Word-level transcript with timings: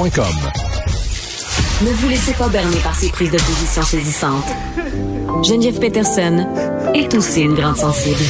Ne 0.00 1.90
vous 1.90 2.08
laissez 2.08 2.32
pas 2.34 2.48
berner 2.48 2.76
par 2.84 2.94
ces 2.94 3.10
prises 3.10 3.32
de 3.32 3.36
position 3.36 3.82
saisissantes. 3.82 4.44
Geneviève 5.44 5.80
Peterson 5.80 6.46
est 6.94 7.12
aussi 7.16 7.40
une 7.42 7.54
grande 7.54 7.76
sensible. 7.76 8.20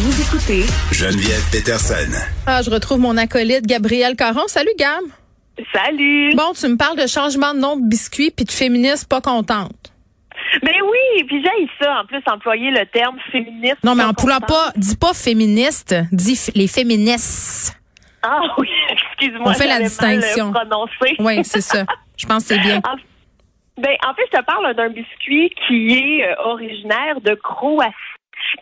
Vous 0.00 0.20
écoutez 0.22 0.64
Geneviève 0.90 1.48
Peterson. 1.52 2.10
Ah, 2.46 2.62
je 2.62 2.70
retrouve 2.70 2.98
mon 2.98 3.16
acolyte 3.16 3.64
Gabriel 3.64 4.16
Caron. 4.16 4.48
Salut 4.48 4.72
Gab. 4.76 5.04
Salut. 5.72 6.34
Bon, 6.34 6.52
tu 6.58 6.66
me 6.66 6.76
parles 6.76 6.98
de 7.00 7.06
changement 7.06 7.54
de 7.54 7.60
nom 7.60 7.76
de 7.76 7.88
biscuit 7.88 8.32
puis 8.32 8.44
de 8.44 8.50
féministe 8.50 9.06
pas 9.08 9.20
contente. 9.20 9.92
Mais 10.64 10.72
oui, 10.82 11.24
puis 11.28 11.36
j'ai 11.44 11.68
ça 11.80 12.00
en 12.02 12.06
plus 12.06 12.22
employer 12.26 12.72
le 12.72 12.84
terme 12.92 13.16
féministe. 13.30 13.76
Non, 13.84 13.94
mais 13.94 14.02
en 14.02 14.14
pas 14.14 14.20
poulant 14.20 14.40
pas, 14.40 14.72
dis 14.76 14.96
pas 14.96 15.14
féministe, 15.14 15.94
dis 16.10 16.34
f- 16.34 16.50
les 16.56 16.66
féministes. 16.66 17.76
Ah 18.26 18.40
oui, 18.58 18.68
excuse-moi. 18.90 19.50
On 19.50 19.54
fait 19.54 19.66
la 19.66 19.74
j'avais 19.74 19.84
distinction. 19.84 20.52
Oui, 21.18 21.44
c'est 21.44 21.60
ça. 21.60 21.84
Je 22.16 22.26
pense 22.26 22.44
que 22.44 22.54
c'est 22.54 22.60
bien. 22.60 22.78
En, 22.78 22.96
ben, 23.76 23.96
en 24.06 24.14
fait, 24.14 24.22
je 24.32 24.38
te 24.38 24.44
parle 24.44 24.74
d'un 24.74 24.88
biscuit 24.88 25.50
qui 25.66 25.92
est 25.92 26.26
euh, 26.26 26.34
originaire 26.44 27.20
de 27.20 27.34
Croatie 27.34 27.92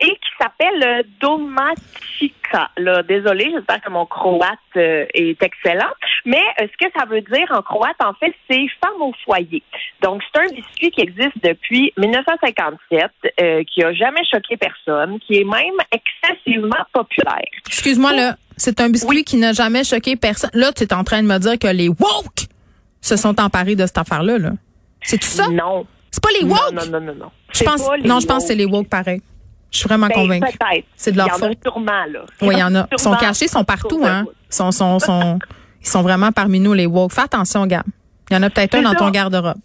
et 0.01 0.11
qui 0.11 0.31
s'appelle 0.41 0.83
euh, 0.85 1.03
Domatica. 1.21 2.71
Là, 2.77 3.03
désolée, 3.03 3.51
j'espère 3.53 3.81
que 3.81 3.91
mon 3.91 4.07
croate 4.07 4.59
euh, 4.77 5.07
est 5.15 5.43
excellent. 5.43 5.93
Mais 6.25 6.43
euh, 6.61 6.67
ce 6.67 6.87
que 6.87 6.93
ça 6.97 7.05
veut 7.07 7.21
dire 7.21 7.47
en 7.51 7.63
croate, 7.63 7.97
en 8.03 8.15
fait, 8.15 8.35
c'est 8.49 8.67
femme 8.83 9.01
au 9.01 9.13
foyer. 9.25 9.63
Donc, 10.03 10.23
c'est 10.33 10.41
un 10.41 10.55
biscuit 10.55 10.91
qui 10.91 11.03
existe 11.03 11.43
depuis 11.43 11.93
1957, 11.97 13.11
euh, 13.41 13.65
qui 13.65 13.83
a 13.83 13.93
jamais 13.93 14.23
choqué 14.31 14.57
personne, 14.57 15.19
qui 15.21 15.39
est 15.41 15.45
même 15.45 15.77
excessivement 15.91 16.85
populaire. 16.93 17.41
Excuse-moi, 17.67 18.13
là, 18.13 18.37
c'est 18.63 18.81
un 18.81 18.89
biscuit 18.89 19.25
qui 19.25 19.37
n'a 19.37 19.53
jamais 19.53 19.85
choqué 19.85 20.17
personne. 20.17 20.51
Là, 20.55 20.73
tu 20.73 20.85
es 20.85 20.93
en 20.95 21.03
train 21.05 21.23
de 21.23 21.27
me 21.27 21.39
dire 21.39 21.59
que 21.59 21.67
les 21.67 21.89
woke 21.89 22.47
se 23.01 23.17
sont 23.17 23.41
emparés 23.41 23.75
de 23.77 23.85
cette 23.87 23.99
affaire-là. 23.99 24.39
Là. 24.39 24.51
C'est 25.03 25.19
tout 25.19 25.27
ça? 25.27 25.49
Non. 25.49 25.87
C'est 26.11 26.23
pas 26.23 26.29
les 26.41 26.45
woke? 26.47 26.73
Non, 26.73 26.87
non, 26.87 27.01
non, 27.01 27.15
non. 27.15 27.31
Je 27.53 27.65
pense, 27.65 27.81
non, 28.05 28.21
je 28.21 28.27
pense 28.27 28.43
que 28.45 28.49
c'est 28.49 28.55
les 28.55 28.65
woke 28.67 28.89
pareil. 28.89 29.21
Je 29.71 29.79
suis 29.79 29.89
vraiment 29.89 30.07
Ben, 30.09 30.15
convaincue. 30.15 30.57
Peut-être. 30.59 30.85
C'est 30.97 31.13
de 31.13 31.17
leur 31.17 31.27
Il 31.27 31.31
y 31.31 31.33
en 31.33 31.37
a 31.37 31.49
faute. 31.49 31.59
sûrement, 31.65 32.05
là. 32.11 32.21
Oui, 32.43 32.55
il 32.55 32.59
y 32.59 32.63
en 32.63 32.75
a. 32.75 32.87
Ils 32.93 32.99
sont 32.99 33.15
cachés, 33.17 33.47
ils 33.47 33.51
sont 33.51 33.65
partout, 33.65 34.03
hein. 34.05 34.27
Ils 34.51 34.55
sont, 34.55 34.71
sont, 34.71 34.99
sont, 34.99 35.39
ils 35.81 35.87
sont 35.89 36.03
vraiment 36.03 36.31
parmi 36.31 36.61
nous, 36.61 36.75
les 36.75 36.87
woke. 36.87 37.13
Fais 37.13 37.23
attention, 37.23 37.67
Gab. 37.67 37.83
Il 38.31 38.35
y 38.35 38.37
en 38.37 38.43
a 38.43 38.51
peut-être 38.51 38.75
un 38.77 38.83
dans 38.83 38.91
ça. 38.93 38.97
ton 38.97 39.11
garde-robe. 39.11 39.57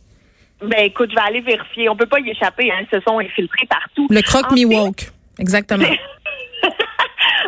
Ben, 0.62 0.86
écoute, 0.86 1.10
je 1.12 1.16
vais 1.16 1.22
aller 1.22 1.42
vérifier. 1.42 1.90
On 1.90 1.96
peut 1.96 2.06
pas 2.08 2.20
y 2.20 2.30
échapper, 2.30 2.72
hein. 2.72 2.84
Ils 2.92 2.98
se 2.98 3.04
sont 3.06 3.20
infiltrés 3.20 3.68
partout. 3.70 4.08
Le 4.10 4.22
croque 4.22 4.52
En 4.52 4.56
me 4.56 4.58
fait- 4.60 4.66
woke. 4.66 5.12
Exactement. 5.40 5.86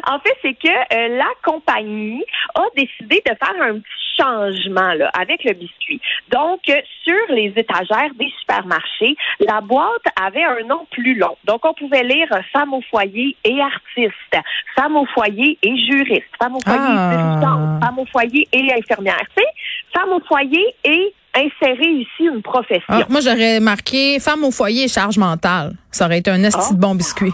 En 0.10 0.20
fait, 0.20 0.36
c'est 0.42 0.54
que 0.56 0.68
euh, 0.96 1.18
la 1.18 1.30
compagnie 1.44 2.24
a 2.56 2.64
décidé 2.76 3.22
de 3.26 3.32
faire 3.36 3.62
un 3.62 3.74
petit 3.76 4.06
changement 4.20 4.94
là, 4.94 5.10
avec 5.18 5.44
le 5.44 5.54
biscuit. 5.54 6.02
Donc, 6.32 6.62
euh, 6.70 6.74
sur 7.04 7.36
les 7.36 7.54
étagères 7.56 8.12
des 8.18 8.30
supermarchés, 8.42 9.16
la 9.40 9.62
boîte 9.62 10.06
avait 10.22 10.44
un 10.44 10.64
nom 10.68 10.86
plus 10.92 11.16
long. 11.16 11.38
Donc, 11.46 11.64
on 11.64 11.74
pouvait 11.74 12.04
lire 12.04 12.28
femme 12.52 12.74
au 12.74 12.82
foyer 12.90 13.36
et 13.46 13.62
artiste, 13.62 14.36
femme 14.76 14.96
au 14.98 15.06
foyer 15.14 15.58
et 15.64 15.76
juriste, 15.90 16.26
femme 16.42 16.56
au 16.56 16.60
foyer 16.62 16.80
Ah. 16.82 17.12
et 17.14 17.18
dirigeante, 17.18 17.84
femme 17.84 18.00
au 18.00 18.06
foyer 18.06 18.48
et 18.52 18.74
infirmière. 18.74 19.22
Tu 19.38 19.44
sais, 19.44 19.50
femme 19.94 20.10
au 20.12 20.20
foyer 20.28 20.66
et 20.84 21.14
insérer 21.36 21.88
ici 21.92 22.24
une 22.34 22.42
profession. 22.42 22.84
Ah, 22.90 23.06
moi, 23.10 23.22
j'aurais 23.22 23.60
marqué 23.60 24.20
femme 24.20 24.44
au 24.44 24.52
foyer 24.52 24.86
et 24.86 24.88
charge 24.88 25.18
mentale. 25.18 25.74
Ça 25.92 26.06
aurait 26.06 26.18
été 26.20 26.32
un 26.32 26.44
esti 26.44 26.60
Ah. 26.72 26.74
de 26.74 26.80
bon 26.80 26.96
biscuit. 26.96 27.32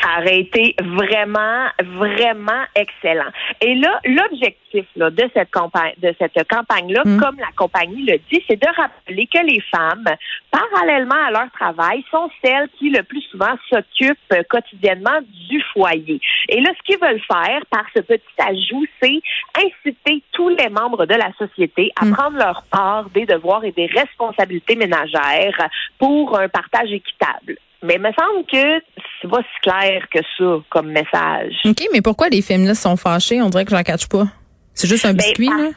Ça 0.00 0.18
aurait 0.20 0.40
été 0.40 0.74
vraiment, 0.80 1.66
vraiment 1.82 2.62
excellent. 2.74 3.30
Et 3.60 3.74
là, 3.74 4.00
l'objectif 4.06 4.86
là, 4.96 5.10
de 5.10 5.28
cette 5.34 5.50
campagne, 5.50 5.92
de 5.98 6.14
cette 6.18 6.48
campagne-là, 6.48 7.02
Mm. 7.04 7.20
comme 7.20 7.36
la 7.38 7.50
compagnie 7.56 8.04
le 8.06 8.18
dit, 8.30 8.42
c'est 8.48 8.56
de 8.60 8.66
rappeler 8.76 9.26
que 9.26 9.44
les 9.44 9.60
femmes, 9.60 10.04
parallèlement 10.50 11.22
à 11.26 11.30
leur 11.30 11.50
travail, 11.52 12.02
sont 12.10 12.30
celles 12.42 12.68
qui 12.78 12.90
le 12.90 13.02
plus 13.02 13.20
souvent 13.30 13.54
s'occupent 13.68 14.34
quotidiennement 14.48 15.20
du 15.50 15.60
foyer. 15.72 16.20
Et 16.48 16.60
là, 16.60 16.70
ce 16.78 16.82
qu'ils 16.84 17.00
veulent 17.00 17.20
faire 17.30 17.60
par 17.70 17.84
ce 17.94 18.00
petit 18.00 18.22
ajout, 18.38 18.86
c'est 19.02 19.20
inciter 19.56 20.22
tous 20.32 20.48
les 20.48 20.68
membres 20.70 21.06
de 21.06 21.14
la 21.14 21.30
société 21.38 21.92
à 22.00 22.04
Mm. 22.06 22.12
prendre 22.12 22.38
leur 22.38 22.62
part 22.70 23.10
des 23.10 23.26
devoirs 23.26 23.64
et 23.64 23.72
des 23.72 23.86
responsabilités 23.86 24.76
ménagères 24.76 25.68
pour 25.98 26.38
un 26.38 26.48
partage 26.48 26.90
équitable. 26.90 27.58
Mais 27.84 27.96
il 27.96 28.00
me 28.00 28.10
semble 28.18 28.46
que 28.50 28.82
c'est 29.20 29.28
pas 29.30 29.40
si 29.42 29.60
clair 29.62 30.02
que 30.10 30.18
ça 30.38 30.64
comme 30.70 30.90
message. 30.90 31.52
OK, 31.66 31.86
mais 31.92 32.00
pourquoi 32.00 32.28
les 32.30 32.40
féministes 32.42 32.82
sont 32.82 32.96
fâchés? 32.96 33.42
On 33.42 33.50
dirait 33.50 33.64
que 33.64 33.70
je 33.70 33.76
la 33.76 33.84
catch 33.84 34.06
pas. 34.06 34.24
C'est 34.72 34.88
juste 34.88 35.04
un 35.04 35.12
biscuit, 35.12 35.48
par- 35.48 35.58
là? 35.58 35.68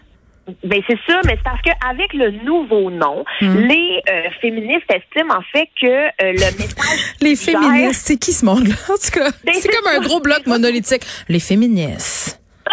Ben 0.63 0.81
c'est 0.87 0.97
ça, 1.05 1.19
mais 1.25 1.33
c'est 1.35 1.43
parce 1.43 1.61
qu'avec 1.61 2.13
le 2.13 2.31
nouveau 2.45 2.89
nom, 2.89 3.25
Hmm. 3.41 3.57
les 3.67 4.01
euh, 4.09 4.21
féministes 4.39 4.85
estiment 4.89 5.35
en 5.35 5.41
fait 5.51 5.67
que 5.81 5.87
euh, 5.87 6.09
le 6.21 6.57
message 6.57 7.15
Les 7.21 7.35
suggère- 7.35 7.59
féministes, 7.61 8.05
c'est 8.07 8.15
qui 8.17 8.31
ce 8.31 8.45
monde-là? 8.45 8.73
En 8.89 8.93
tout 8.95 9.11
cas, 9.19 9.29
Ben, 9.43 9.53
c'est 9.55 9.67
comme 9.67 9.87
un 9.93 9.99
gros 9.99 10.21
bloc 10.21 10.43
monolithique. 10.47 11.03
Les 11.27 11.41
féministes. 11.41 12.41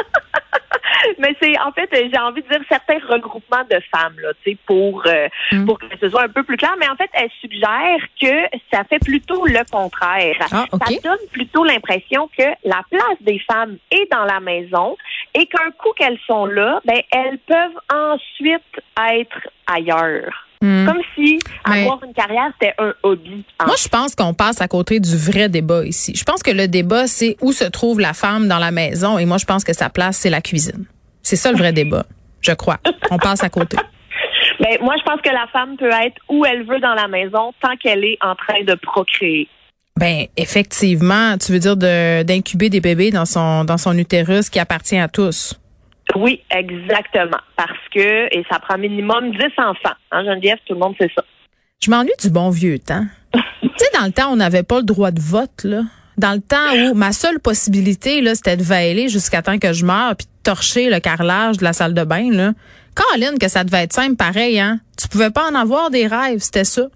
Mais 1.18 1.34
c'est 1.40 1.58
en 1.60 1.72
fait, 1.72 1.88
j'ai 1.92 2.18
envie 2.18 2.42
de 2.42 2.48
dire 2.48 2.60
certains 2.68 2.98
regroupements 3.08 3.64
de 3.70 3.78
femmes 3.94 4.16
là, 4.22 4.30
tu 4.44 4.52
sais, 4.52 4.58
pour 4.66 5.02
euh, 5.06 5.28
Mm. 5.52 5.66
pour 5.66 5.78
que 5.78 5.86
ce 6.00 6.08
soit 6.08 6.22
un 6.22 6.28
peu 6.28 6.42
plus 6.42 6.56
clair. 6.56 6.74
Mais 6.78 6.88
en 6.88 6.96
fait, 6.96 7.10
elles 7.12 7.30
suggèrent 7.40 8.00
que 8.20 8.56
ça 8.72 8.82
fait 8.84 8.98
plutôt 8.98 9.46
le 9.46 9.60
contraire. 9.70 10.36
Ah, 10.52 10.64
OK. 10.72 10.82
Ça 10.86 10.94
donne 11.02 11.28
plutôt 11.32 11.64
l'impression 11.64 12.28
que 12.36 12.44
la 12.64 12.82
place 12.90 13.18
des 13.20 13.40
femmes 13.50 13.76
est 13.90 14.10
dans 14.10 14.24
la 14.24 14.40
maison 14.40 14.96
et 15.34 15.46
qu'un 15.46 15.70
coup 15.78 15.90
qu'elles 15.96 16.18
sont 16.26 16.46
là, 16.46 16.80
ben 16.84 17.00
elles 17.12 17.38
peuvent 17.46 17.78
ensuite 17.92 18.62
être 19.12 19.48
ailleurs. 19.66 20.32
Hmm. 20.62 20.86
Comme 20.86 21.00
si 21.14 21.38
Mais- 21.68 21.82
avoir 21.82 22.02
une 22.04 22.14
carrière 22.14 22.50
c'était 22.58 22.74
un 22.78 22.94
hobby. 23.02 23.44
Moi, 23.66 23.74
je 23.76 23.88
pense 23.88 24.14
qu'on 24.14 24.32
passe 24.32 24.60
à 24.62 24.68
côté 24.68 24.98
du 25.00 25.16
vrai 25.16 25.48
débat 25.48 25.84
ici. 25.84 26.14
Je 26.16 26.24
pense 26.24 26.42
que 26.42 26.50
le 26.50 26.68
débat, 26.68 27.06
c'est 27.06 27.36
où 27.42 27.52
se 27.52 27.64
trouve 27.64 28.00
la 28.00 28.14
femme 28.14 28.48
dans 28.48 28.58
la 28.58 28.70
maison. 28.70 29.18
Et 29.18 29.26
moi, 29.26 29.36
je 29.36 29.44
pense 29.44 29.62
que 29.64 29.72
sa 29.74 29.90
place, 29.90 30.16
c'est 30.18 30.30
la 30.30 30.40
cuisine. 30.40 30.86
C'est 31.24 31.36
ça 31.36 31.50
le 31.50 31.58
vrai 31.58 31.72
débat. 31.72 32.06
Je 32.40 32.52
crois. 32.52 32.78
On 33.10 33.18
passe 33.18 33.42
à 33.42 33.50
côté. 33.50 33.76
Ben, 34.60 34.78
moi, 34.80 34.94
je 34.96 35.02
pense 35.02 35.20
que 35.20 35.30
la 35.30 35.48
femme 35.52 35.76
peut 35.76 35.90
être 35.90 36.16
où 36.28 36.44
elle 36.44 36.64
veut 36.64 36.78
dans 36.78 36.94
la 36.94 37.08
maison 37.08 37.52
tant 37.60 37.76
qu'elle 37.76 38.04
est 38.04 38.16
en 38.20 38.36
train 38.36 38.62
de 38.62 38.74
procréer. 38.74 39.48
Ben, 39.98 40.26
effectivement, 40.36 41.36
tu 41.38 41.50
veux 41.50 41.58
dire 41.58 41.76
de 41.76 42.22
d'incuber 42.22 42.70
des 42.70 42.80
bébés 42.80 43.10
dans 43.10 43.24
son 43.24 43.64
dans 43.64 43.78
son 43.78 43.98
utérus 43.98 44.50
qui 44.50 44.60
appartient 44.60 44.98
à 44.98 45.08
tous. 45.08 45.58
Oui, 46.14 46.40
exactement. 46.50 47.38
Parce 47.56 47.78
que, 47.92 48.26
et 48.34 48.44
ça 48.50 48.58
prend 48.60 48.78
minimum 48.78 49.32
10 49.32 49.38
enfants. 49.58 49.96
Hein, 50.12 50.24
Geneviève, 50.24 50.58
tout 50.66 50.74
le 50.74 50.80
monde 50.80 50.94
sait 51.00 51.10
ça. 51.14 51.24
Je 51.82 51.90
m'ennuie 51.90 52.12
du 52.20 52.30
bon 52.30 52.50
vieux 52.50 52.78
temps. 52.78 53.04
tu 53.34 53.68
sais, 53.76 53.98
dans 53.98 54.06
le 54.06 54.12
temps, 54.12 54.30
on 54.30 54.36
n'avait 54.36 54.62
pas 54.62 54.78
le 54.78 54.84
droit 54.84 55.10
de 55.10 55.20
vote, 55.20 55.64
là. 55.64 55.82
Dans 56.16 56.32
le 56.32 56.40
temps 56.40 56.72
où 56.74 56.94
ma 56.94 57.12
seule 57.12 57.40
possibilité, 57.40 58.20
là, 58.20 58.34
c'était 58.34 58.56
de 58.56 58.62
veiller 58.62 59.08
jusqu'à 59.08 59.42
temps 59.42 59.58
que 59.58 59.72
je 59.72 59.84
meure 59.84 60.14
puis 60.16 60.26
de 60.26 60.30
torcher 60.42 60.90
le 60.90 61.00
carrelage 61.00 61.58
de 61.58 61.64
la 61.64 61.72
salle 61.72 61.94
de 61.94 62.04
bain, 62.04 62.30
là. 62.30 62.52
Caroline, 62.94 63.38
que 63.38 63.48
ça 63.48 63.64
devait 63.64 63.82
être 63.82 63.92
simple 63.92 64.16
pareil, 64.16 64.60
hein. 64.60 64.80
Tu 64.96 65.08
pouvais 65.08 65.30
pas 65.30 65.50
en 65.50 65.54
avoir 65.54 65.90
des 65.90 66.06
rêves, 66.06 66.40
c'était 66.40 66.64
ça. 66.64 66.86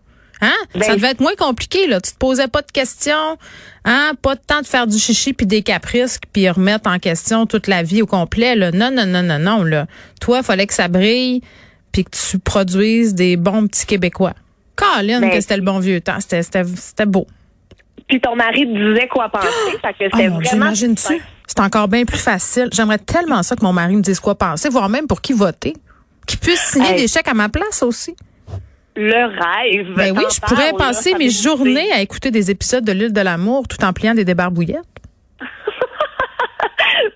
Hein? 0.40 0.52
Ben, 0.74 0.82
ça 0.82 0.94
devait 0.94 1.10
être 1.10 1.20
moins 1.20 1.34
compliqué, 1.36 1.88
là. 1.88 2.00
Tu 2.00 2.12
te 2.12 2.16
posais 2.16 2.46
pas 2.46 2.62
de 2.62 2.70
questions, 2.70 3.36
hein? 3.84 4.12
Pas 4.22 4.36
de 4.36 4.40
temps 4.46 4.60
de 4.60 4.66
faire 4.66 4.86
du 4.86 4.96
chichi 4.98 5.32
puis 5.32 5.46
des 5.46 5.62
caprices 5.62 6.20
puis 6.32 6.48
remettre 6.48 6.88
en 6.88 7.00
question 7.00 7.46
toute 7.46 7.66
la 7.66 7.82
vie 7.82 8.02
au 8.02 8.06
complet, 8.06 8.54
là. 8.54 8.70
Non, 8.70 8.92
non, 8.92 9.06
non, 9.06 9.24
non, 9.24 9.40
non, 9.40 9.64
là. 9.64 9.86
Toi, 10.20 10.44
fallait 10.44 10.68
que 10.68 10.74
ça 10.74 10.86
brille 10.86 11.42
puis 11.90 12.04
que 12.04 12.10
tu 12.10 12.38
produises 12.38 13.14
des 13.14 13.36
bons 13.36 13.66
petits 13.66 13.86
Québécois. 13.86 14.34
Caroline, 14.76 15.20
Ben, 15.20 15.30
que 15.30 15.40
c'était 15.40 15.56
le 15.56 15.62
bon 15.62 15.80
vieux 15.80 16.00
temps. 16.00 16.20
C'était, 16.20 16.44
c'était, 16.44 16.62
c'était 16.76 17.06
beau. 17.06 17.26
Puis 18.08 18.20
ton 18.20 18.34
mari 18.36 18.66
te 18.66 18.92
disait 18.92 19.08
quoi 19.08 19.28
penser. 19.28 19.48
fait 19.82 19.92
que 19.92 20.04
Oh 20.12 20.16
c'était 20.16 20.28
vraiment. 20.28 20.72
C'est 21.46 21.60
encore 21.60 21.88
bien 21.88 22.04
plus 22.04 22.19
facile. 22.19 22.69
J'aimerais 22.72 22.98
tellement 22.98 23.42
ça 23.42 23.56
que 23.56 23.64
mon 23.64 23.72
mari 23.72 23.96
me 23.96 24.02
dise 24.02 24.20
quoi 24.20 24.34
penser, 24.34 24.69
voire 24.69 24.88
même 24.88 25.06
pour 25.06 25.20
qui 25.20 25.32
voter. 25.32 25.74
Qu'il 26.26 26.38
puisse 26.38 26.60
signer 26.60 26.91
Hey. 26.91 27.00
des 27.02 27.08
chèques 27.08 27.28
à 27.28 27.34
ma 27.34 27.48
place 27.48 27.82
aussi. 27.82 28.14
Le 28.96 29.26
rêve. 29.26 29.94
Ben 29.96 30.12
oui, 30.16 30.25
je 30.34 30.40
pourrais 30.40 30.72
passer 30.72 31.14
mes 31.14 31.26
me 31.26 31.31
journées 31.31 31.93
à 31.93 32.00
écouter 32.00 32.31
des 32.31 32.50
épisodes 32.50 32.84
de 32.84 32.93
l'île 32.93 33.12
de 33.12 33.20
l'amour 33.20 33.66
tout 33.69 33.82
en 33.84 33.93
pliant 33.93 34.14
des 34.14 34.25
débarbouillettes. 34.25 34.82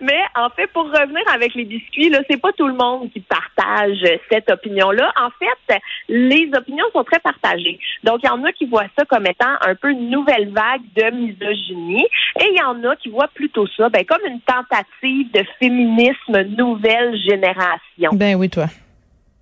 Mais 0.03 0.21
en 0.35 0.51
fait, 0.51 0.67
pour 0.73 0.85
revenir 0.85 1.23
avec 1.33 1.55
les 1.55 1.65
biscuits, 1.65 2.11
là, 2.11 2.19
c'est 2.29 2.41
pas 2.41 2.51
tout 2.53 2.67
le 2.67 2.75
monde 2.75 3.09
qui 3.13 3.21
partage 3.21 4.05
cette 4.31 4.51
opinion-là. 4.51 5.13
En 5.17 5.31
fait, 5.39 5.81
les 6.09 6.51
opinions 6.57 6.85
sont 6.93 7.05
très 7.05 7.21
partagées. 7.21 7.79
Donc, 8.03 8.19
il 8.25 8.27
y 8.27 8.29
en 8.29 8.43
a 8.43 8.53
qui 8.53 8.67
voient 8.67 8.89
ça 8.99 9.05
comme 9.05 9.27
étant 9.27 9.55
un 9.61 9.77
peu 9.77 9.91
une 9.91 10.11
nouvelle 10.11 10.51
vague 10.51 10.83
de 10.97 11.15
misogynie, 11.15 12.05
et 12.41 12.45
il 12.51 12.59
y 12.59 12.63
en 12.63 12.83
a 12.91 12.97
qui 12.97 13.11
voient 13.11 13.31
plutôt 13.33 13.67
ça, 13.77 13.89
ben, 13.91 14.05
comme 14.05 14.23
une 14.27 14.41
tentative 14.41 15.31
de 15.33 15.45
féminisme 15.61 16.57
nouvelle 16.57 17.17
génération. 17.23 18.11
Ben 18.13 18.35
oui, 18.35 18.51
toi. 18.51 18.67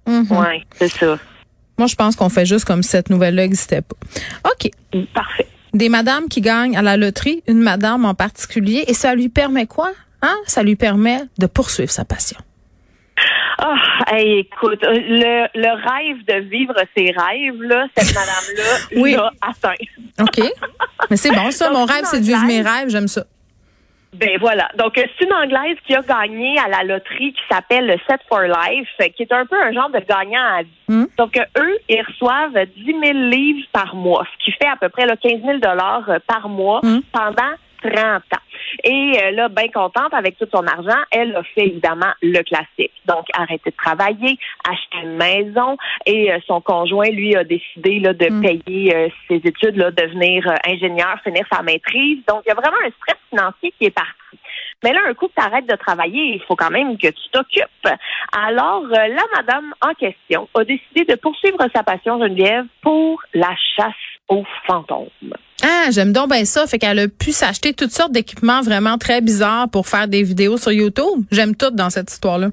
Mhm. 0.07 0.31
Ouais, 0.31 0.63
c'est 0.73 0.89
ça. 0.89 1.19
Moi, 1.79 1.87
je 1.87 1.95
pense 1.95 2.17
qu'on 2.17 2.29
fait 2.29 2.45
juste 2.45 2.67
comme 2.67 2.83
si 2.83 2.91
cette 2.91 3.09
nouvelle-là 3.09 3.43
n'existait 3.43 3.81
pas. 3.81 3.97
OK. 4.45 4.71
Parfait. 5.15 5.47
Des 5.73 5.89
madames 5.89 6.29
qui 6.29 6.43
gagnent 6.43 6.77
à 6.77 6.83
la 6.83 6.99
loterie, 6.99 7.43
une 7.49 7.61
madame 7.61 8.05
en 8.05 8.15
particulier, 8.15 8.85
et 8.89 8.93
ça 8.93 9.15
lui 9.15 9.31
permet 9.31 9.67
quoi? 9.67 9.91
Hein? 10.23 10.37
Ça 10.47 10.63
lui 10.63 10.77
permet 10.77 11.21
de 11.39 11.47
poursuivre 11.47 11.91
sa 11.91 12.05
passion. 12.05 12.39
Ah, 13.63 14.19
écoute, 14.19 14.81
le, 14.83 15.47
le 15.55 15.73
rêve 15.91 16.25
de 16.27 16.49
vivre 16.49 16.75
ses 16.97 17.13
rêves, 17.13 17.61
là, 17.63 17.87
cette 17.95 18.15
madame-là 18.15 18.77
Oui. 19.03 19.13
l'a 19.15 19.31
atteint. 19.43 19.75
OK. 20.21 20.41
Mais 21.11 21.17
c'est 21.17 21.31
bon, 21.33 21.51
ça. 21.51 21.67
Donc, 21.69 21.77
Mon 21.77 21.85
rêve, 21.85 22.05
c'est 22.05 22.21
de 22.21 22.25
vivre 22.25 22.45
mes 22.47 22.63
rêves. 22.63 22.89
J'aime 22.89 23.09
ça. 23.09 23.25
Ben 24.15 24.39
voilà. 24.41 24.69
Donc, 24.77 24.99
euh, 24.99 25.05
c'est 25.19 25.25
une 25.27 25.33
Anglaise 25.33 25.77
qui 25.87 25.95
a 25.95 26.01
gagné 26.01 26.59
à 26.59 26.69
la 26.69 26.83
loterie 26.83 27.33
qui 27.33 27.41
s'appelle 27.51 27.87
le 27.87 27.97
Set 28.09 28.21
for 28.29 28.41
Life, 28.41 28.89
euh, 29.03 29.07
qui 29.17 29.23
est 29.23 29.33
un 29.33 29.47
peu 29.47 29.55
un 29.63 29.73
genre 29.73 29.91
de 29.91 30.01
gagnant 30.01 30.43
à 30.59 30.63
vie. 30.63 30.69
Hmm? 30.89 31.05
Donc, 31.17 31.37
euh, 31.37 31.45
eux, 31.59 31.79
ils 31.89 32.03
reçoivent 32.03 32.57
10 32.77 32.85
000 32.87 33.01
livres 33.29 33.69
par 33.73 33.95
mois, 33.95 34.25
ce 34.39 34.45
qui 34.45 34.51
fait 34.53 34.67
à 34.67 34.77
peu 34.81 34.89
près 34.89 35.07
là, 35.07 35.17
15 35.17 35.33
000 35.45 35.59
dollars 35.59 36.05
euh, 36.09 36.19
par 36.27 36.49
mois 36.49 36.81
Hmm? 36.83 37.01
pendant 37.13 37.53
30 37.83 37.95
ans. 38.17 38.21
Et 38.85 39.13
euh, 39.23 39.31
là, 39.33 39.49
bien 39.49 39.69
contente 39.69 40.13
avec 40.13 40.39
tout 40.39 40.47
son 40.53 40.67
argent, 40.67 40.99
elle 41.11 41.37
a 41.37 41.43
fait 41.43 41.67
évidemment 41.67 42.13
le 42.23 42.43
classique. 42.43 42.93
Donc, 43.07 43.27
arrêter 43.35 43.71
de 43.71 43.77
travailler, 43.77 44.39
acheter 44.69 44.99
une 45.03 45.17
maison 45.17 45.77
et 46.07 46.33
euh, 46.33 46.39
son 46.47 46.61
conjoint, 46.61 47.11
lui, 47.11 47.37
a 47.37 47.45
décidé 47.45 48.01
là, 48.01 48.13
de 48.13 48.31
Mm. 48.31 48.41
payer 48.43 48.95
euh, 48.95 49.09
ses 49.29 49.37
études, 49.37 49.77
là, 49.77 49.91
devenir 49.91 50.47
ingénieur, 50.67 51.17
finir 51.25 51.45
sa 51.53 51.63
maîtrise. 51.63 52.19
Donc, 52.29 52.43
il 52.47 52.49
y 52.49 52.53
a 52.53 52.55
vraiment 52.55 52.77
un 52.85 52.91
stress 52.91 53.19
financier 53.29 53.75
qui 53.79 53.87
est 53.87 53.91
parti. 53.91 54.15
Mais 54.83 54.93
là, 54.93 55.01
un 55.07 55.15
coup 55.15 55.29
que 55.29 55.35
tu 55.37 55.45
arrêtes 55.45 55.69
de 55.69 55.77
travailler, 55.77 56.35
il 56.35 56.43
faut 56.43 56.57
quand 56.57 56.71
même 56.71 56.97
que 56.97 57.09
tu 57.09 57.29
t'occupes. 57.33 57.89
Alors, 58.33 58.85
euh, 58.85 59.09
la 59.09 59.23
madame 59.37 59.75
en 59.83 59.95
question 59.95 60.49
a 60.55 60.65
décidé 60.65 61.05
de 61.05 61.17
poursuivre 61.17 61.59
sa 61.75 61.83
passion, 61.83 62.19
Geneviève, 62.19 62.65
pour 62.83 63.21
la 63.35 63.55
chasse 63.77 63.93
aux 64.29 64.45
fantômes. 64.67 65.35
Ah, 65.63 65.91
j'aime 65.91 66.13
donc 66.13 66.31
bien 66.31 66.45
ça. 66.45 66.67
Fait 66.67 66.79
qu'elle 66.79 66.99
a 66.99 67.09
pu 67.09 67.33
s'acheter 67.33 67.75
toutes 67.75 67.91
sortes 67.91 68.13
d'équipements 68.13 68.63
vraiment 68.63 68.99
très 68.99 69.21
bizarres 69.21 69.69
pour 69.69 69.87
faire 69.87 70.09
des 70.09 70.23
vidéos 70.23 70.57
sur 70.57 70.73
YouTube. 70.73 71.25
J'aime 71.31 71.55
tout 71.55 71.71
dans 71.71 71.91
cette 71.91 72.11
histoire-là. 72.11 72.49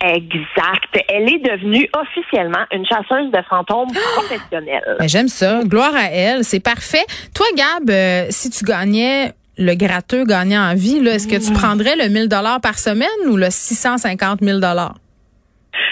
Exact. 0.00 1.04
Elle 1.08 1.28
est 1.28 1.38
devenue 1.38 1.88
officiellement 1.92 2.64
une 2.72 2.86
chasseuse 2.86 3.32
de 3.32 3.42
fantômes 3.48 3.88
professionnelle. 4.14 4.96
Ben, 4.98 5.08
j'aime 5.08 5.28
ça. 5.28 5.60
Gloire 5.64 5.94
à 5.94 6.10
elle. 6.12 6.44
C'est 6.44 6.60
parfait. 6.60 7.04
Toi, 7.34 7.46
Gab, 7.56 7.90
euh, 7.90 8.26
si 8.30 8.50
tu 8.50 8.64
gagnais 8.64 9.32
le 9.56 9.74
gratteux 9.74 10.24
gagnant 10.24 10.70
en 10.70 10.74
vie, 10.74 11.00
là, 11.00 11.14
est-ce 11.14 11.26
que 11.26 11.44
tu 11.44 11.52
prendrais 11.52 11.96
le 11.96 12.08
1000 12.08 12.28
dollars 12.28 12.60
par 12.60 12.78
semaine 12.78 13.08
ou 13.26 13.36
le 13.36 13.48
650 13.50 14.40
000 14.40 14.60
dollars? 14.60 14.94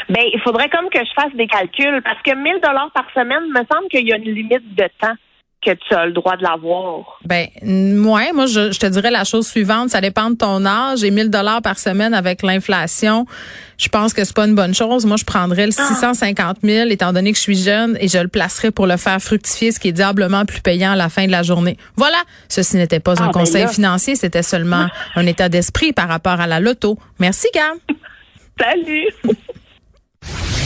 Ben, 0.09 0.23
il 0.33 0.41
faudrait 0.45 0.69
comme 0.69 0.89
que 0.89 1.01
je 1.01 1.21
fasse 1.21 1.35
des 1.35 1.49
calculs 1.49 2.01
parce 2.05 2.23
que 2.23 2.33
1000 2.33 2.61
dollars 2.63 2.91
par 2.95 3.07
semaine, 3.13 3.43
me 3.51 3.63
semble 3.71 3.89
qu'il 3.91 4.07
y 4.07 4.13
a 4.13 4.17
une 4.17 4.33
limite 4.33 4.75
de 4.77 4.89
temps 5.01 5.15
que 5.67 5.73
tu 5.89 5.95
as 5.95 6.07
le 6.07 6.13
droit 6.13 6.37
de 6.37 6.43
l'avoir. 6.43 7.19
Ben, 7.25 7.49
moi, 7.63 8.23
moi, 8.33 8.47
je, 8.47 8.71
je 8.73 8.79
te 8.79 8.87
dirais 8.87 9.11
la 9.11 9.25
chose 9.25 9.47
suivante. 9.47 9.91
Ça 9.91 10.01
dépend 10.01 10.31
de 10.31 10.37
ton 10.37 10.65
âge. 10.65 11.03
Et 11.05 11.11
1000 11.11 11.29
dollars 11.31 11.61
par 11.63 11.79
semaine 11.79 12.15
avec 12.15 12.43
l'inflation, 12.43 13.27
je 13.79 13.89
pense 13.89 14.15
que 14.15 14.25
c'est 14.25 14.35
pas 14.35 14.47
une 14.47 14.55
bonne 14.55 14.75
chose. 14.75 15.05
Moi, 15.07 15.17
je 15.17 15.25
prendrais 15.25 15.67
le 15.67 15.73
650 15.73 16.59
000 16.63 16.89
étant 16.91 17.13
donné 17.13 17.33
que 17.33 17.37
je 17.37 17.43
suis 17.43 17.57
jeune 17.61 17.97
et 18.01 18.09
je 18.09 18.19
le 18.19 18.29
placerais 18.29 18.71
pour 18.71 18.87
le 18.87 18.97
faire 18.97 19.21
fructifier, 19.21 19.73
ce 19.73 19.81
qui 19.81 19.89
est 19.89 19.93
diablement 19.93 20.45
plus 20.45 20.61
payant 20.61 20.93
à 20.93 20.97
la 20.97 21.09
fin 21.09 21.27
de 21.27 21.33
la 21.33 21.43
journée. 21.43 21.77
Voilà. 21.97 22.19
Ceci 22.49 22.77
n'était 22.77 23.01
pas 23.01 23.13
un 23.21 23.27
Ah, 23.27 23.31
ben 23.35 23.41
conseil 23.41 23.63
là. 23.65 23.69
financier, 23.69 24.15
c'était 24.15 24.43
seulement 24.45 24.87
un 25.17 25.27
état 25.27 25.49
d'esprit 25.49 25.93
par 25.93 26.09
rapport 26.09 26.41
à 26.41 26.47
la 26.47 26.61
loto. 26.61 26.99
Merci, 27.19 27.49
Gab. 27.53 27.77
Salut! 28.59 29.09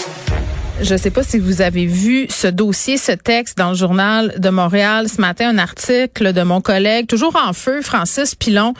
Je 0.83 0.93
ne 0.93 0.97
sais 0.97 1.11
pas 1.11 1.21
si 1.21 1.37
vous 1.37 1.61
avez 1.61 1.85
vu 1.85 2.25
ce 2.29 2.47
dossier, 2.47 2.97
ce 2.97 3.11
texte 3.11 3.55
dans 3.55 3.69
le 3.69 3.75
journal 3.75 4.33
de 4.39 4.49
Montréal 4.49 5.07
ce 5.09 5.21
matin, 5.21 5.49
un 5.49 5.59
article 5.59 6.33
de 6.33 6.41
mon 6.41 6.59
collègue, 6.59 7.05
toujours 7.05 7.35
en 7.35 7.53
feu, 7.53 7.83
Francis 7.83 8.33
Pilon, 8.33 8.73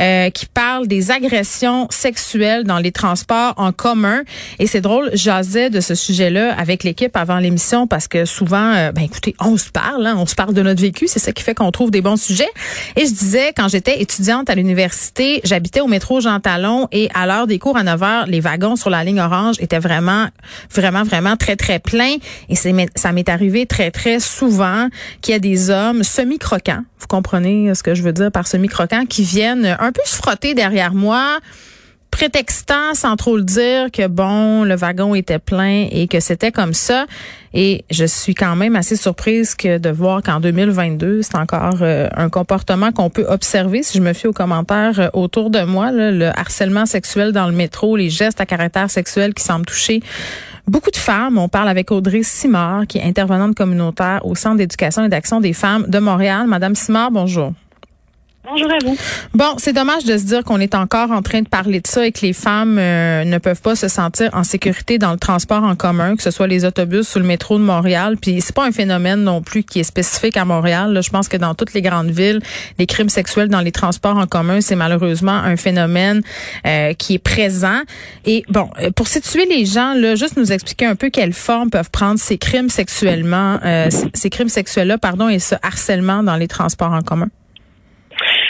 euh, 0.00 0.30
qui 0.30 0.46
parle 0.46 0.88
des 0.88 1.12
agressions 1.12 1.86
sexuelles 1.90 2.64
dans 2.64 2.78
les 2.78 2.90
transports 2.90 3.54
en 3.56 3.70
commun. 3.70 4.22
Et 4.58 4.66
c'est 4.66 4.80
drôle, 4.80 5.10
jasais 5.14 5.70
de 5.70 5.78
ce 5.78 5.94
sujet-là 5.94 6.58
avec 6.58 6.82
l'équipe 6.82 7.16
avant 7.16 7.38
l'émission 7.38 7.86
parce 7.86 8.08
que 8.08 8.24
souvent, 8.24 8.72
euh, 8.74 8.90
ben 8.90 9.04
écoutez, 9.04 9.36
on 9.38 9.56
se 9.56 9.70
parle, 9.70 10.08
hein, 10.08 10.16
on 10.18 10.26
se 10.26 10.34
parle 10.34 10.54
de 10.54 10.62
notre 10.62 10.82
vécu, 10.82 11.06
c'est 11.06 11.20
ça 11.20 11.30
qui 11.30 11.44
fait 11.44 11.54
qu'on 11.54 11.70
trouve 11.70 11.92
des 11.92 12.02
bons 12.02 12.20
sujets. 12.20 12.50
Et 12.96 13.06
je 13.06 13.12
disais, 13.12 13.52
quand 13.56 13.68
j'étais 13.68 14.02
étudiante 14.02 14.50
à 14.50 14.56
l'université, 14.56 15.40
j'habitais 15.44 15.80
au 15.80 15.86
métro 15.86 16.20
Jean 16.20 16.40
Talon 16.40 16.88
et 16.90 17.08
à 17.14 17.26
l'heure 17.26 17.46
des 17.46 17.60
cours 17.60 17.76
à 17.76 17.84
9 17.84 18.02
heures, 18.02 18.26
les 18.26 18.40
wagons 18.40 18.74
sur 18.74 18.90
la 18.90 19.04
ligne 19.04 19.20
orange 19.20 19.54
étaient 19.60 19.78
vraiment, 19.78 20.26
vraiment, 20.74 21.04
vraiment 21.04 21.36
très, 21.44 21.56
très 21.56 21.78
pleins. 21.78 22.16
Et 22.48 22.54
ça 22.54 23.12
m'est 23.12 23.28
arrivé 23.28 23.66
très, 23.66 23.90
très 23.90 24.18
souvent 24.18 24.88
qu'il 25.20 25.32
y 25.32 25.36
a 25.36 25.38
des 25.38 25.68
hommes 25.68 26.02
semi-croquants. 26.02 26.84
Vous 26.98 27.06
comprenez 27.06 27.74
ce 27.74 27.82
que 27.82 27.94
je 27.94 28.02
veux 28.02 28.12
dire 28.12 28.32
par 28.32 28.46
semi-croquants 28.46 29.04
qui 29.04 29.24
viennent 29.24 29.76
un 29.78 29.92
peu 29.92 30.00
se 30.06 30.16
frotter 30.16 30.54
derrière 30.54 30.94
moi 30.94 31.38
prétextant 32.10 32.94
sans 32.94 33.16
trop 33.16 33.36
le 33.36 33.42
dire 33.42 33.90
que 33.90 34.06
bon 34.06 34.62
le 34.62 34.76
wagon 34.76 35.16
était 35.16 35.40
plein 35.40 35.88
et 35.90 36.06
que 36.06 36.20
c'était 36.20 36.52
comme 36.52 36.72
ça 36.72 37.06
et 37.52 37.84
je 37.90 38.04
suis 38.04 38.36
quand 38.36 38.54
même 38.54 38.76
assez 38.76 38.94
surprise 38.94 39.56
que 39.56 39.78
de 39.78 39.90
voir 39.90 40.22
qu'en 40.22 40.38
2022 40.38 41.22
c'est 41.22 41.34
encore 41.34 41.78
euh, 41.80 42.08
un 42.14 42.28
comportement 42.28 42.92
qu'on 42.92 43.10
peut 43.10 43.26
observer 43.28 43.82
si 43.82 43.98
je 43.98 44.02
me 44.02 44.12
fie 44.12 44.28
aux 44.28 44.32
commentaires 44.32 45.00
euh, 45.00 45.08
autour 45.12 45.50
de 45.50 45.64
moi 45.64 45.90
là, 45.90 46.12
le 46.12 46.28
harcèlement 46.38 46.86
sexuel 46.86 47.32
dans 47.32 47.48
le 47.48 47.52
métro 47.52 47.96
les 47.96 48.10
gestes 48.10 48.40
à 48.40 48.46
caractère 48.46 48.90
sexuel 48.90 49.34
qui 49.34 49.42
semblent 49.42 49.66
toucher 49.66 50.00
Beaucoup 50.66 50.90
de 50.90 50.96
femmes, 50.96 51.36
on 51.36 51.48
parle 51.48 51.68
avec 51.68 51.90
Audrey 51.90 52.22
Simard, 52.22 52.86
qui 52.86 52.96
est 52.96 53.02
intervenante 53.02 53.54
communautaire 53.54 54.24
au 54.24 54.34
Centre 54.34 54.56
d'éducation 54.56 55.04
et 55.04 55.10
d'action 55.10 55.40
des 55.40 55.52
femmes 55.52 55.84
de 55.88 55.98
Montréal. 55.98 56.46
Madame 56.46 56.74
Simard, 56.74 57.10
bonjour. 57.10 57.52
Bonjour 58.46 58.70
à 58.70 58.78
vous. 58.84 58.94
Bon, 59.32 59.54
c'est 59.56 59.72
dommage 59.72 60.04
de 60.04 60.18
se 60.18 60.24
dire 60.24 60.44
qu'on 60.44 60.60
est 60.60 60.74
encore 60.74 61.10
en 61.10 61.22
train 61.22 61.40
de 61.40 61.48
parler 61.48 61.80
de 61.80 61.86
ça 61.86 62.06
et 62.06 62.12
que 62.12 62.20
les 62.26 62.34
femmes 62.34 62.76
euh, 62.78 63.24
ne 63.24 63.38
peuvent 63.38 63.62
pas 63.62 63.74
se 63.74 63.88
sentir 63.88 64.28
en 64.34 64.44
sécurité 64.44 64.98
dans 64.98 65.12
le 65.12 65.18
transport 65.18 65.62
en 65.62 65.74
commun, 65.76 66.14
que 66.14 66.22
ce 66.22 66.30
soit 66.30 66.46
les 66.46 66.66
autobus 66.66 67.16
ou 67.16 67.20
le 67.20 67.24
métro 67.24 67.58
de 67.58 67.64
Montréal. 67.64 68.18
Puis 68.20 68.42
c'est 68.42 68.54
pas 68.54 68.66
un 68.66 68.70
phénomène 68.70 69.22
non 69.22 69.40
plus 69.40 69.62
qui 69.62 69.80
est 69.80 69.84
spécifique 69.84 70.36
à 70.36 70.44
Montréal. 70.44 71.00
Je 71.02 71.08
pense 71.08 71.28
que 71.28 71.38
dans 71.38 71.54
toutes 71.54 71.72
les 71.72 71.80
grandes 71.80 72.10
villes, 72.10 72.40
les 72.78 72.84
crimes 72.86 73.08
sexuels 73.08 73.48
dans 73.48 73.62
les 73.62 73.72
transports 73.72 74.18
en 74.18 74.26
commun, 74.26 74.60
c'est 74.60 74.76
malheureusement 74.76 75.32
un 75.32 75.56
phénomène 75.56 76.20
euh, 76.66 76.92
qui 76.92 77.14
est 77.14 77.18
présent. 77.18 77.80
Et 78.26 78.44
bon, 78.50 78.68
euh, 78.82 78.90
pour 78.90 79.08
situer 79.08 79.46
les 79.46 79.64
gens, 79.64 79.94
là, 79.94 80.16
juste 80.16 80.36
nous 80.36 80.52
expliquer 80.52 80.84
un 80.84 80.96
peu 80.96 81.08
quelles 81.08 81.32
formes 81.32 81.70
peuvent 81.70 81.90
prendre 81.90 82.18
ces 82.18 82.36
crimes 82.36 82.68
sexuellement, 82.68 83.58
euh, 83.64 83.88
ces 84.12 84.28
crimes 84.28 84.50
sexuels-là, 84.50 84.98
pardon, 84.98 85.30
et 85.30 85.38
ce 85.38 85.54
harcèlement 85.62 86.22
dans 86.22 86.36
les 86.36 86.48
transports 86.48 86.92
en 86.92 87.00
commun. 87.00 87.30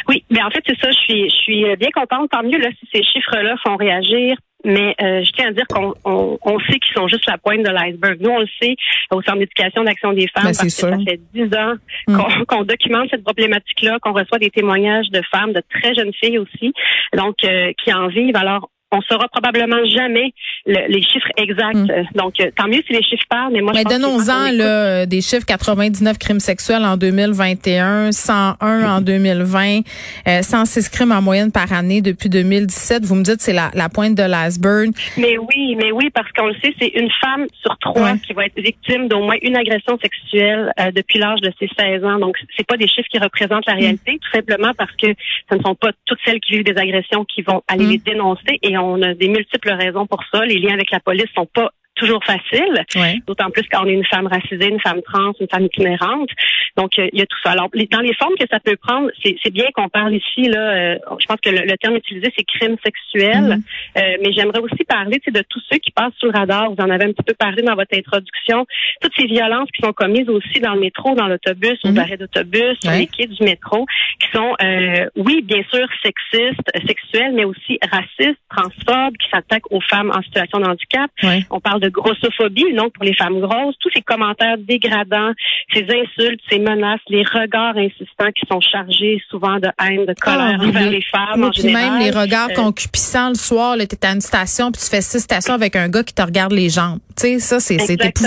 Oui, 0.08 0.24
mais 0.30 0.42
en 0.42 0.50
fait, 0.50 0.62
c'est 0.66 0.78
ça. 0.80 0.90
Je 0.90 0.98
suis, 0.98 1.30
je 1.30 1.34
suis 1.36 1.64
bien 1.76 1.90
contente. 1.94 2.30
Tant 2.30 2.42
mieux 2.42 2.58
là, 2.58 2.68
si 2.78 2.88
ces 2.92 3.02
chiffres-là 3.02 3.56
font 3.64 3.76
réagir. 3.76 4.36
Mais 4.66 4.94
euh, 5.02 5.22
je 5.22 5.30
tiens 5.32 5.48
à 5.48 5.52
dire 5.52 5.66
qu'on 5.68 5.92
on, 6.06 6.38
on 6.40 6.58
sait 6.60 6.78
qu'ils 6.78 6.94
sont 6.96 7.06
juste 7.06 7.26
la 7.26 7.36
pointe 7.36 7.62
de 7.62 7.70
l'iceberg. 7.70 8.16
Nous, 8.18 8.30
on 8.30 8.38
le 8.40 8.46
sait 8.62 8.74
au 9.10 9.20
Centre 9.20 9.36
d'éducation 9.38 9.84
d'action 9.84 10.14
des 10.14 10.26
femmes 10.28 10.44
Ben, 10.44 10.52
parce 10.56 10.62
que 10.62 10.68
sûr. 10.70 10.88
ça 10.88 10.96
fait 11.06 11.20
dix 11.34 11.54
ans 11.54 11.74
Mm. 12.08 12.16
qu'on 12.16 12.44
qu'on 12.46 12.64
documente 12.64 13.08
cette 13.10 13.24
problématique-là, 13.24 13.98
qu'on 14.00 14.12
reçoit 14.14 14.38
des 14.38 14.48
témoignages 14.50 15.08
de 15.10 15.20
femmes, 15.30 15.52
de 15.52 15.62
très 15.68 15.94
jeunes 15.94 16.12
filles 16.14 16.38
aussi, 16.38 16.72
donc 17.14 17.36
euh, 17.44 17.72
qui 17.82 17.92
en 17.92 18.06
vivent. 18.08 18.36
Alors, 18.36 18.70
on 18.94 19.02
saura 19.02 19.28
probablement 19.28 19.84
jamais 19.84 20.32
le- 20.66 20.86
les 20.88 21.02
chiffres 21.02 21.28
exacts. 21.36 21.74
Mm. 21.76 21.90
Euh, 21.90 22.02
Donc, 22.14 22.34
euh, 22.40 22.50
tant 22.56 22.68
mieux 22.68 22.82
si 22.86 22.92
les 22.92 23.02
chiffres 23.02 23.24
parlent, 23.28 23.52
mais 23.52 23.60
moi, 23.60 23.72
je 23.74 23.78
Mais 23.78 23.84
donnons-en 23.84 24.52
là, 24.52 25.04
des 25.06 25.20
chiffres 25.20 25.44
99 25.46 26.18
crimes 26.18 26.40
sexuels 26.40 26.84
en 26.84 26.96
2021, 26.96 28.12
101 28.12 28.96
en 28.96 29.00
2020, 29.00 29.80
euh, 30.28 30.42
106 30.42 30.88
crimes 30.90 31.12
en 31.12 31.22
moyenne 31.22 31.50
par 31.52 31.72
année 31.72 32.00
depuis 32.00 32.28
2017. 32.28 33.04
Vous 33.04 33.14
me 33.16 33.22
dites 33.22 33.40
c'est 33.40 33.52
la, 33.52 33.70
la 33.74 33.88
pointe 33.88 34.14
de 34.14 34.22
l'iceberg. 34.22 34.90
Mais 35.16 35.36
oui, 35.38 35.76
mais 35.76 35.90
oui, 35.92 36.10
parce 36.14 36.30
qu'on 36.32 36.46
le 36.46 36.54
sait, 36.62 36.74
c'est 36.80 36.88
une 36.94 37.10
femme 37.20 37.46
sur 37.62 37.76
trois 37.78 37.94
Ouais. 38.04 38.18
qui 38.26 38.32
va 38.34 38.44
être 38.46 38.56
victime 38.60 39.08
d'au 39.08 39.20
moins 39.22 39.36
une 39.42 39.56
agression 39.56 39.96
sexuelle 40.02 40.72
euh, 40.80 40.90
depuis 40.90 41.18
l'âge 41.18 41.40
de 41.40 41.50
ses 41.58 41.68
16 41.78 42.04
ans. 42.04 42.18
Donc, 42.18 42.36
c'est 42.56 42.66
pas 42.66 42.76
des 42.76 42.86
chiffres 42.88 43.08
qui 43.10 43.18
représentent 43.18 43.66
la 43.66 43.74
réalité, 43.74 44.18
tout 44.22 44.30
simplement 44.32 44.72
parce 44.76 44.90
que 44.92 45.06
ce 45.50 45.56
ne 45.56 45.62
sont 45.62 45.74
pas 45.74 45.90
toutes 46.06 46.18
celles 46.24 46.40
qui 46.40 46.54
vivent 46.54 46.64
des 46.64 46.76
agressions 46.80 47.24
qui 47.24 47.42
vont 47.42 47.62
aller 47.68 47.86
les 47.86 47.98
dénoncer 47.98 48.58
et 48.62 48.76
on 48.78 48.83
a 49.02 49.14
des 49.14 49.28
multiples 49.28 49.72
raisons 49.72 50.06
pour 50.06 50.22
ça. 50.32 50.44
Les 50.44 50.58
liens 50.58 50.74
avec 50.74 50.90
la 50.90 51.00
police 51.00 51.30
sont 51.34 51.46
pas 51.46 51.70
toujours 51.94 52.22
faciles, 52.24 52.84
Ouais. 52.96 53.16
d'autant 53.26 53.50
plus 53.50 53.62
quand 53.70 53.84
on 53.84 53.86
est 53.88 53.92
une 53.92 54.04
femme 54.06 54.26
racisée, 54.26 54.68
une 54.68 54.80
femme 54.80 55.00
trans, 55.02 55.32
une 55.40 55.48
femme 55.48 55.64
itinérante. 55.64 56.30
Donc, 56.76 56.98
euh, 56.98 57.08
il 57.12 57.18
y 57.18 57.22
a 57.22 57.26
tout 57.26 57.38
ça. 57.44 57.52
Alors, 57.52 57.68
les- 57.72 57.86
dans 57.86 58.00
les 58.00 58.14
formes 58.14 58.34
que 58.38 58.46
ça 58.50 58.58
peut 58.60 58.76
prendre, 58.76 59.10
c'est 59.22 59.52
bien 59.52 59.66
qu'on 59.74 59.88
parle 59.88 60.14
ici, 60.14 60.42
là, 60.48 60.58
euh, 60.94 60.98
je 61.20 61.26
pense 61.26 61.40
que 61.40 61.50
le, 61.50 61.62
le 61.64 61.76
terme 61.78 61.96
utilisé, 61.96 62.32
c'est 62.36 62.44
crime 62.44 62.76
sexuel. 62.84 63.42
Mhm. 63.44 63.62
Euh, 63.98 64.16
mais 64.22 64.32
j'aimerais 64.32 64.58
aussi 64.60 64.84
parler 64.84 65.20
de 65.26 65.42
tous 65.48 65.62
ceux 65.70 65.78
qui 65.78 65.90
passent 65.92 66.12
sous 66.18 66.26
le 66.26 66.32
radar. 66.32 66.70
Vous 66.70 66.82
en 66.82 66.90
avez 66.90 67.04
un 67.04 67.12
petit 67.12 67.22
peu 67.26 67.34
parlé 67.34 67.62
dans 67.62 67.74
votre 67.74 67.96
introduction. 67.96 68.66
Toutes 69.00 69.12
ces 69.16 69.26
violences 69.26 69.68
qui 69.70 69.82
sont 69.82 69.92
commises 69.92 70.28
aussi 70.28 70.60
dans 70.60 70.74
le 70.74 70.80
métro, 70.80 71.14
dans 71.14 71.26
l'autobus, 71.28 71.78
aux 71.84 71.90
Mhm. 71.90 71.98
arrêts 71.98 72.16
d'autobus, 72.16 72.76
sur 72.82 72.90
Ouais. 72.90 73.00
les 73.00 73.06
quais 73.06 73.26
du 73.26 73.42
métro, 73.44 73.86
qui 74.20 74.28
sont, 74.32 74.52
euh, 74.62 75.08
oui, 75.16 75.42
bien 75.42 75.62
sûr, 75.72 75.86
sexistes, 76.02 76.60
euh, 76.76 76.80
sexuelles, 76.86 77.32
mais 77.34 77.44
aussi 77.44 77.78
racistes, 77.90 78.40
transphobes, 78.50 79.16
qui 79.16 79.28
s'attaquent 79.30 79.70
aux 79.70 79.80
femmes 79.80 80.10
en 80.14 80.22
situation 80.22 80.58
de 80.60 80.66
handicap. 80.66 81.10
Ouais. 81.22 81.40
On 81.50 81.60
parle 81.60 81.80
de 81.84 81.88
grossophobie, 81.90 82.72
donc 82.74 82.92
pour 82.94 83.04
les 83.04 83.14
femmes 83.14 83.40
grosses, 83.40 83.74
tous 83.80 83.90
ces 83.94 84.02
commentaires 84.02 84.56
dégradants, 84.58 85.32
ces 85.72 85.82
insultes, 85.84 86.40
ces 86.50 86.58
menaces, 86.58 87.00
les 87.08 87.22
regards 87.24 87.76
insistants 87.76 88.32
qui 88.34 88.46
sont 88.50 88.60
chargés 88.60 89.20
souvent 89.30 89.58
de 89.58 89.68
haine, 89.82 90.06
de 90.06 90.14
colère 90.20 90.58
Ah, 90.60 90.64
envers 90.64 90.88
oui. 90.88 90.96
les 90.96 91.02
femmes 91.02 91.44
en 91.44 91.52
général. 91.52 91.92
même 91.92 92.00
les 92.00 92.10
regards 92.10 92.48
Euh, 92.50 92.54
concupissants 92.54 93.28
le 93.30 93.34
soir, 93.34 93.76
là, 93.76 93.86
t'es 93.86 94.04
à 94.06 94.12
une 94.12 94.20
station, 94.20 94.70
puis 94.72 94.80
tu 94.82 94.88
fais 94.88 95.00
six 95.02 95.20
stations 95.20 95.54
avec 95.54 95.76
un 95.76 95.88
gars 95.88 96.02
qui 96.04 96.14
te 96.14 96.22
regarde 96.22 96.52
les 96.52 96.68
jambes. 96.68 96.98
Tu 97.16 97.22
sais, 97.26 97.38
ça, 97.38 97.60
c'est 97.60 97.76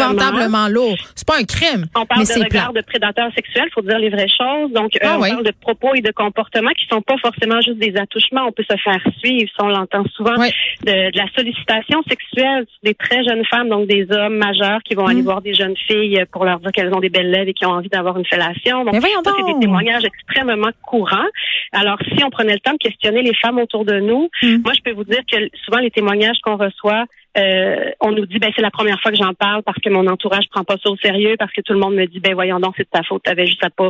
épouvantablement 0.02 0.68
lourd. 0.70 0.96
C'est 1.16 1.28
pas 1.28 1.38
un 1.38 1.44
crime, 1.44 1.86
On 1.96 2.06
parle 2.06 2.22
mais 2.28 2.36
de 2.36 2.44
regard 2.44 2.74
de 2.74 2.82
prédateurs 2.82 3.32
sexuels, 3.36 3.68
faut 3.74 3.82
dire 3.82 4.00
les 4.00 4.10
vraies 4.10 4.28
choses. 4.30 4.72
Donc, 4.72 4.96
euh, 4.96 5.00
Ah 5.04 5.16
on 5.18 5.22
oui. 5.22 5.30
parle 5.30 5.44
de 5.44 5.52
propos 5.60 5.94
et 5.96 6.02
de 6.02 6.12
comportements 6.12 6.72
qui 6.72 6.86
sont 6.88 7.02
pas 7.02 7.18
forcément 7.18 7.60
juste 7.62 7.80
des 7.80 7.96
attouchements. 7.98 8.46
On 8.48 8.52
peut 8.52 8.64
se 8.70 8.78
faire 8.78 9.02
suivre, 9.20 9.50
on 9.60 9.68
l'entend 9.68 10.04
souvent, 10.16 10.36
Oui. 10.38 10.50
de, 10.86 11.12
de 11.12 11.18
la 11.18 11.26
sollicitation 11.36 12.02
sexuelle 12.08 12.66
des 12.84 12.94
très 12.94 13.24
jeunes 13.26 13.44
femmes, 13.46 13.70
donc 13.70 13.88
des 13.88 14.08
hommes 14.12 14.38
majeurs 14.38 14.80
qui 14.86 14.96
vont 14.96 15.06
aller 15.06 15.22
Mm. 15.22 15.26
voir 15.26 15.42
des 15.42 15.54
jeunes 15.54 15.76
filles 15.88 16.24
pour 16.32 16.46
leur 16.46 16.60
dire 16.60 16.72
qu'elles 16.72 16.94
ont 16.94 17.00
des 17.00 17.10
belles 17.10 17.30
lèvres 17.32 17.50
et 17.50 17.54
qui 17.54 17.66
ont 17.66 17.72
envie 17.72 17.90
d'avoir 17.90 18.18
une 18.18 18.26
fellation. 18.26 18.86
Donc, 18.86 18.96
ça, 18.96 19.02
c'est 19.38 19.54
des 19.54 19.60
témoignages 19.60 20.04
extrêmement 20.06 20.70
courants. 20.86 21.28
Alors, 21.74 21.98
si 22.16 22.24
on 22.24 22.30
prenait 22.30 22.54
le 22.54 22.60
temps 22.60 22.72
de 22.74 22.78
questionner 22.78 23.22
les 23.22 23.34
femmes 23.36 23.60
autour 23.60 23.84
de 23.86 24.00
nous, 24.00 24.30
Mm. 24.44 24.58
moi, 24.64 24.72
je 24.76 24.82
peux 24.82 24.92
vous 24.92 25.04
dire 25.04 25.22
que 25.30 25.38
souvent, 25.66 25.80
les 25.80 25.92
témoignages 25.92 26.38
qu'on 26.44 26.56
reçoit, 26.58 27.06
euh, 27.38 27.92
on 28.02 28.12
nous 28.12 28.26
dit, 28.26 28.40
ben 28.40 28.52
c'est 28.56 28.62
la 28.62 28.72
première 28.72 29.00
fois 29.00 29.12
que 29.12 29.18
j'en 29.18 29.34
parle 29.34 29.62
parce 29.64 29.78
que 29.80 29.90
mon 29.90 30.08
entourage 30.08 30.46
prend 30.50 30.64
pas 30.64 30.76
ça 30.82 30.90
au 30.90 30.98
sérieux, 30.98 31.36
parce 31.38 31.52
que 31.52 31.62
tout 31.62 31.74
le 31.74 31.80
monde 31.80 31.96
me 31.96 32.06
dit, 32.06 32.20
ben 32.20 32.34
voyons 32.34 32.60
donc, 32.60 32.74
c'est 32.78 32.84
de 32.84 32.90
ta 32.90 33.04
faute, 33.04 33.24
t'avais 33.24 33.46
juste 33.46 33.64
à 33.64 33.70
pas 33.70 33.90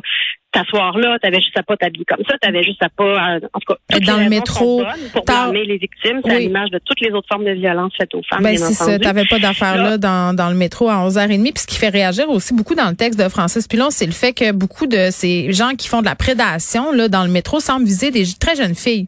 t'asseoir 0.52 0.98
là, 0.98 1.18
t'avais 1.22 1.40
juste 1.40 1.58
à 1.58 1.64
pas 1.64 1.78
t'habiller 1.78 2.06
comme 2.06 2.24
ça, 2.28 2.38
t'avais 2.42 2.64
juste 2.64 2.82
à 2.82 2.90
pas, 2.90 3.36
euh, 3.36 3.40
en 3.54 3.60
tout 3.60 3.74
cas, 3.74 4.00
dans 4.00 4.18
le 4.18 4.30
métro, 4.30 4.84
pour 5.14 5.24
blâmer 5.26 5.66
les 5.66 5.78
victimes, 5.78 6.22
c'est 6.26 6.34
à 6.34 6.40
l'image 6.40 6.72
de 6.72 6.80
toutes 6.84 7.00
les 7.02 7.12
autres 7.12 7.28
formes 7.28 7.46
de 7.46 7.52
violence 7.52 7.94
faites 7.98 8.14
aux 8.16 8.22
femmes, 8.30 8.44
Ben 8.44 8.58
c'est 8.58 8.74
ça, 8.74 9.00
t'avais 9.00 9.26
pas 9.26 9.40
d'affaires 9.40 9.78
là 9.78 9.98
dans, 9.98 10.36
dans 10.36 10.50
le 10.50 10.56
métro 10.56 10.90
à 10.90 11.08
11h30 11.08 11.54
puis 11.54 11.62
ce 11.62 11.68
qui 11.68 11.78
fait 11.78 11.90
réagir 11.90 12.30
aussi 12.30 12.54
beaucoup 12.54 12.76
dans 12.76 12.90
le 12.90 12.96
texte 12.96 13.20
de 13.20 13.30
Francis 13.30 13.68
Pilon, 13.68 13.90
c'est 13.90 14.06
le 14.06 14.12
fait 14.12 14.34
que 14.34 14.52
beaucoup 14.52 14.88
de 14.88 15.10
ces 15.12 15.52
gens 15.54 15.72
qui 15.78 15.88
font 15.88 16.02
de 16.02 16.06
la 16.06 16.16
prédation 16.16 16.92
là 16.92 17.08
dans 17.08 17.24
le 17.24 17.30
métro 17.30 17.60
semblent 17.60 17.86
viser 17.86 18.12
des 18.12 18.26
très 18.40 18.56
jeunes 18.56 18.76
filles. 18.76 19.08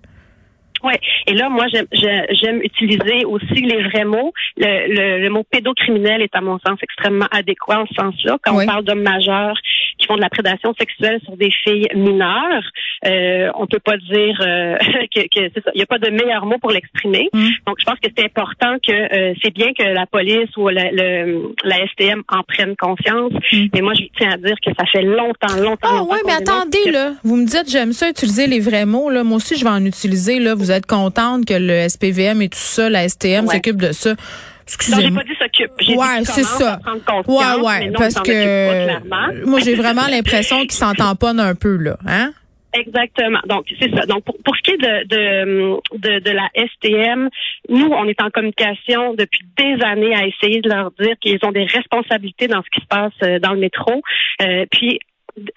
Oui. 0.84 0.94
Et 1.28 1.34
là, 1.34 1.50
moi, 1.50 1.66
j'aime, 1.74 1.88
j'ai- 1.92 2.26
j'aime 2.32 2.62
utiliser 2.62 3.26
aussi 3.26 3.62
les 3.62 3.84
vrais 3.84 4.06
mots. 4.06 4.34
Le, 4.58 4.88
le, 4.96 5.22
le 5.24 5.30
mot 5.30 5.44
pédocriminel 5.44 6.22
est, 6.22 6.36
à 6.36 6.42
mon 6.42 6.58
sens, 6.60 6.78
extrêmement 6.82 7.28
adéquat 7.32 7.82
en 7.82 7.86
ce 7.88 7.94
sens-là. 7.96 8.38
Quand 8.44 8.56
Oui. 8.56 8.64
on 8.64 8.68
parle 8.68 8.84
d'hommes 8.86 9.02
majeurs 9.02 9.58
qui 9.62 9.89
font 10.10 10.16
de 10.18 10.22
la 10.22 10.30
prédation 10.30 10.74
sexuelle 10.80 11.20
sur 11.24 11.38
des 11.38 11.52
filles 11.64 11.88
mineures, 11.96 12.64
euh, 13.06 13.50
on 13.56 13.68
peut 13.68 13.80
pas 13.80 13.98
dire 13.98 14.38
euh, 14.42 14.76
que, 15.16 15.22
que 15.22 15.52
c'est 15.54 15.64
ça. 15.64 15.72
Il 15.76 15.78
n'y 15.78 15.84
a 15.84 15.86
pas 15.86 16.00
de 16.00 16.10
meilleur 16.10 16.46
mot 16.46 16.58
pour 16.60 16.72
l'exprimer. 16.72 17.30
Mm. 17.32 17.48
Donc, 17.68 17.78
je 17.80 17.86
pense 17.86 18.00
que 18.04 18.10
c'est 18.18 18.26
important 18.26 18.76
que 18.86 18.92
euh, 18.92 19.34
c'est 19.42 19.54
bien 19.54 19.68
que 19.78 19.84
la 19.84 20.06
police 20.08 20.50
ou 20.58 20.68
la, 20.70 20.92
le, 20.92 21.54
la 21.64 21.78
STM 21.92 22.24
en 22.28 22.42
prenne 22.44 22.76
conscience. 22.76 23.32
Mm. 23.54 23.66
Mais 23.74 23.82
moi, 23.82 23.94
je 23.94 24.04
tiens 24.18 24.32
à 24.34 24.38
dire 24.38 24.56
que 24.66 24.72
ça 24.78 24.86
fait 24.92 25.04
longtemps, 25.04 25.56
longtemps, 25.62 25.88
Ah 26.00 26.04
ouais, 26.04 26.18
mais 26.26 26.34
attendez 26.34 26.80
que- 26.86 26.90
là, 26.92 27.12
vous 27.24 27.36
me 27.36 27.46
dites 27.46 27.70
j'aime 27.70 27.94
ça 27.94 28.10
utiliser 28.10 28.48
les 28.48 28.60
vrais 28.60 28.86
mots 28.86 29.10
là, 29.12 29.24
moi 29.24 29.38
aussi 29.38 29.56
je 29.58 29.64
vais 29.64 29.70
en 29.70 29.86
utiliser 29.86 30.40
là, 30.40 30.56
vous 30.56 30.72
êtes 30.72 30.86
contente 30.86 31.46
que 31.46 31.54
le 31.54 31.88
SPVM 31.88 32.42
et 32.42 32.50
tout 32.50 32.58
ça, 32.58 32.90
la 32.90 33.08
STM 33.08 33.46
Ouais. 33.46 33.56
s'occupe 33.56 33.78
de 33.82 33.92
ça. 33.92 34.16
Non, 34.90 34.98
j'ai 35.00 35.08
Excusez-moi. 35.08 35.22
pas 35.22 35.28
dit 35.28 35.36
s'occupe. 35.40 35.72
J'ai 35.80 35.96
Ouais, 35.96 36.20
dit 36.20 36.26
c'est 36.26 36.44
ça. 36.44 36.80
Ouais, 37.28 37.62
ouais, 37.66 37.88
non, 37.88 37.94
parce 38.00 38.14
pas, 38.16 38.22
que 38.22 39.46
moi 39.46 39.60
j'ai 39.60 39.76
vraiment 39.76 40.08
l'impression 40.10 40.62
qu'ils 40.62 40.72
s'en 40.74 40.94
tamponnent 40.94 41.40
un 41.40 41.56
peu 41.56 41.76
là, 41.78 41.98
hein? 42.08 42.32
Exactement. 42.72 43.40
Donc, 43.48 43.66
c'est 43.80 43.90
ça. 43.96 44.06
Donc, 44.06 44.24
pour, 44.26 44.36
pour 44.46 44.56
ce 44.56 44.62
qui 44.62 44.72
est 44.72 44.78
de, 44.78 45.08
de, 45.08 45.80
de, 45.98 46.20
de 46.20 46.30
la 46.30 46.48
STM, 46.56 47.28
nous, 47.68 47.88
on 47.92 48.06
est 48.08 48.22
en 48.22 48.30
communication 48.30 49.16
depuis 49.16 49.42
des 49.58 49.84
années 49.84 50.14
à 50.16 50.28
essayer 50.28 50.62
de 50.62 50.70
leur 50.70 50.92
dire 51.00 51.16
qu'ils 51.20 51.40
ont 51.42 51.52
des 51.52 51.66
responsabilités 51.66 52.48
dans 52.48 52.62
ce 52.62 52.70
qui 52.72 52.82
se 52.82 52.86
passe 52.86 53.12
euh, 53.24 53.40
dans 53.40 53.54
le 53.54 53.60
métro. 53.60 54.04
Euh, 54.44 54.68
puis, 54.70 55.00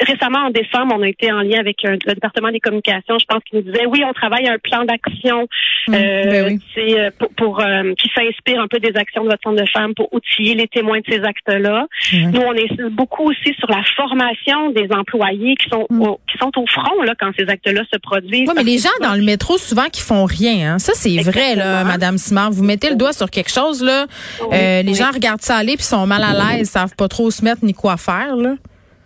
récemment, 0.00 0.40
en 0.46 0.50
décembre, 0.50 0.94
on 0.98 1.02
a 1.02 1.08
été 1.08 1.30
en 1.32 1.40
lien 1.42 1.58
avec 1.60 1.84
euh, 1.84 1.96
le 2.06 2.14
département 2.14 2.50
des 2.50 2.60
communications. 2.60 3.18
Je 3.18 3.26
pense 3.26 3.42
qu'ils 3.44 3.58
nous 3.60 3.64
disaient, 3.64 3.86
oui, 3.86 4.02
on 4.08 4.12
travaille 4.12 4.46
à 4.46 4.52
un 4.54 4.58
plan 4.58 4.84
d'action 4.84 5.46
Hum, 5.88 5.94
euh, 5.94 6.22
ben 6.30 6.60
oui. 6.76 6.94
euh, 6.96 7.10
pour, 7.18 7.28
pour, 7.34 7.60
euh, 7.60 7.92
qui 7.98 8.08
s'inspire 8.14 8.60
un 8.60 8.68
peu 8.68 8.78
des 8.78 8.96
actions 8.96 9.24
de 9.24 9.30
votre 9.30 9.42
centre 9.42 9.60
de 9.60 9.68
femmes 9.68 9.94
pour 9.96 10.12
outiller 10.14 10.54
les 10.54 10.68
témoins 10.68 11.00
de 11.00 11.04
ces 11.08 11.20
actes-là. 11.24 11.86
Nous, 12.12 12.40
on 12.40 12.52
insiste 12.52 12.82
beaucoup 12.92 13.24
aussi 13.24 13.52
sur 13.58 13.68
la 13.68 13.82
formation 13.96 14.70
des 14.70 14.86
employés 14.92 15.56
qui 15.56 15.68
sont 15.68 15.86
Mm. 15.90 16.02
au, 16.02 16.20
qui 16.30 16.38
sont 16.38 16.52
au 16.56 16.66
front 16.68 17.02
là 17.02 17.14
quand 17.18 17.32
ces 17.36 17.48
actes-là 17.48 17.82
se 17.92 17.98
produisent. 17.98 18.48
Oui, 18.48 18.54
mais 18.54 18.62
les 18.62 18.78
gens 18.78 18.88
dans 19.02 19.14
le 19.14 19.22
métro 19.22 19.58
souvent 19.58 19.86
qui 19.92 20.00
font 20.02 20.24
rien, 20.24 20.74
hein. 20.74 20.78
Ça 20.78 20.92
c'est 20.94 21.16
vrai 21.22 21.56
là, 21.56 21.82
madame 21.82 22.16
Simard, 22.18 22.52
vous 22.52 22.62
mettez 22.62 22.88
le 22.90 22.96
doigt 22.96 23.12
sur 23.12 23.28
quelque 23.30 23.50
chose 23.50 23.82
là, 23.82 24.06
Oui, 24.42 24.56
euh, 24.56 24.82
les 24.82 24.88
oui. 24.90 24.94
gens 24.94 25.10
regardent 25.12 25.40
ça 25.42 25.56
aller 25.56 25.74
puis 25.74 25.84
sont 25.84 26.06
mal 26.06 26.22
à 26.22 26.32
l'aise, 26.56 26.70
savent 26.70 26.94
pas 26.96 27.08
trop 27.08 27.26
où 27.26 27.30
se 27.32 27.44
mettre 27.44 27.64
ni 27.64 27.74
quoi 27.74 27.96
faire 27.96 28.36
là. 28.36 28.54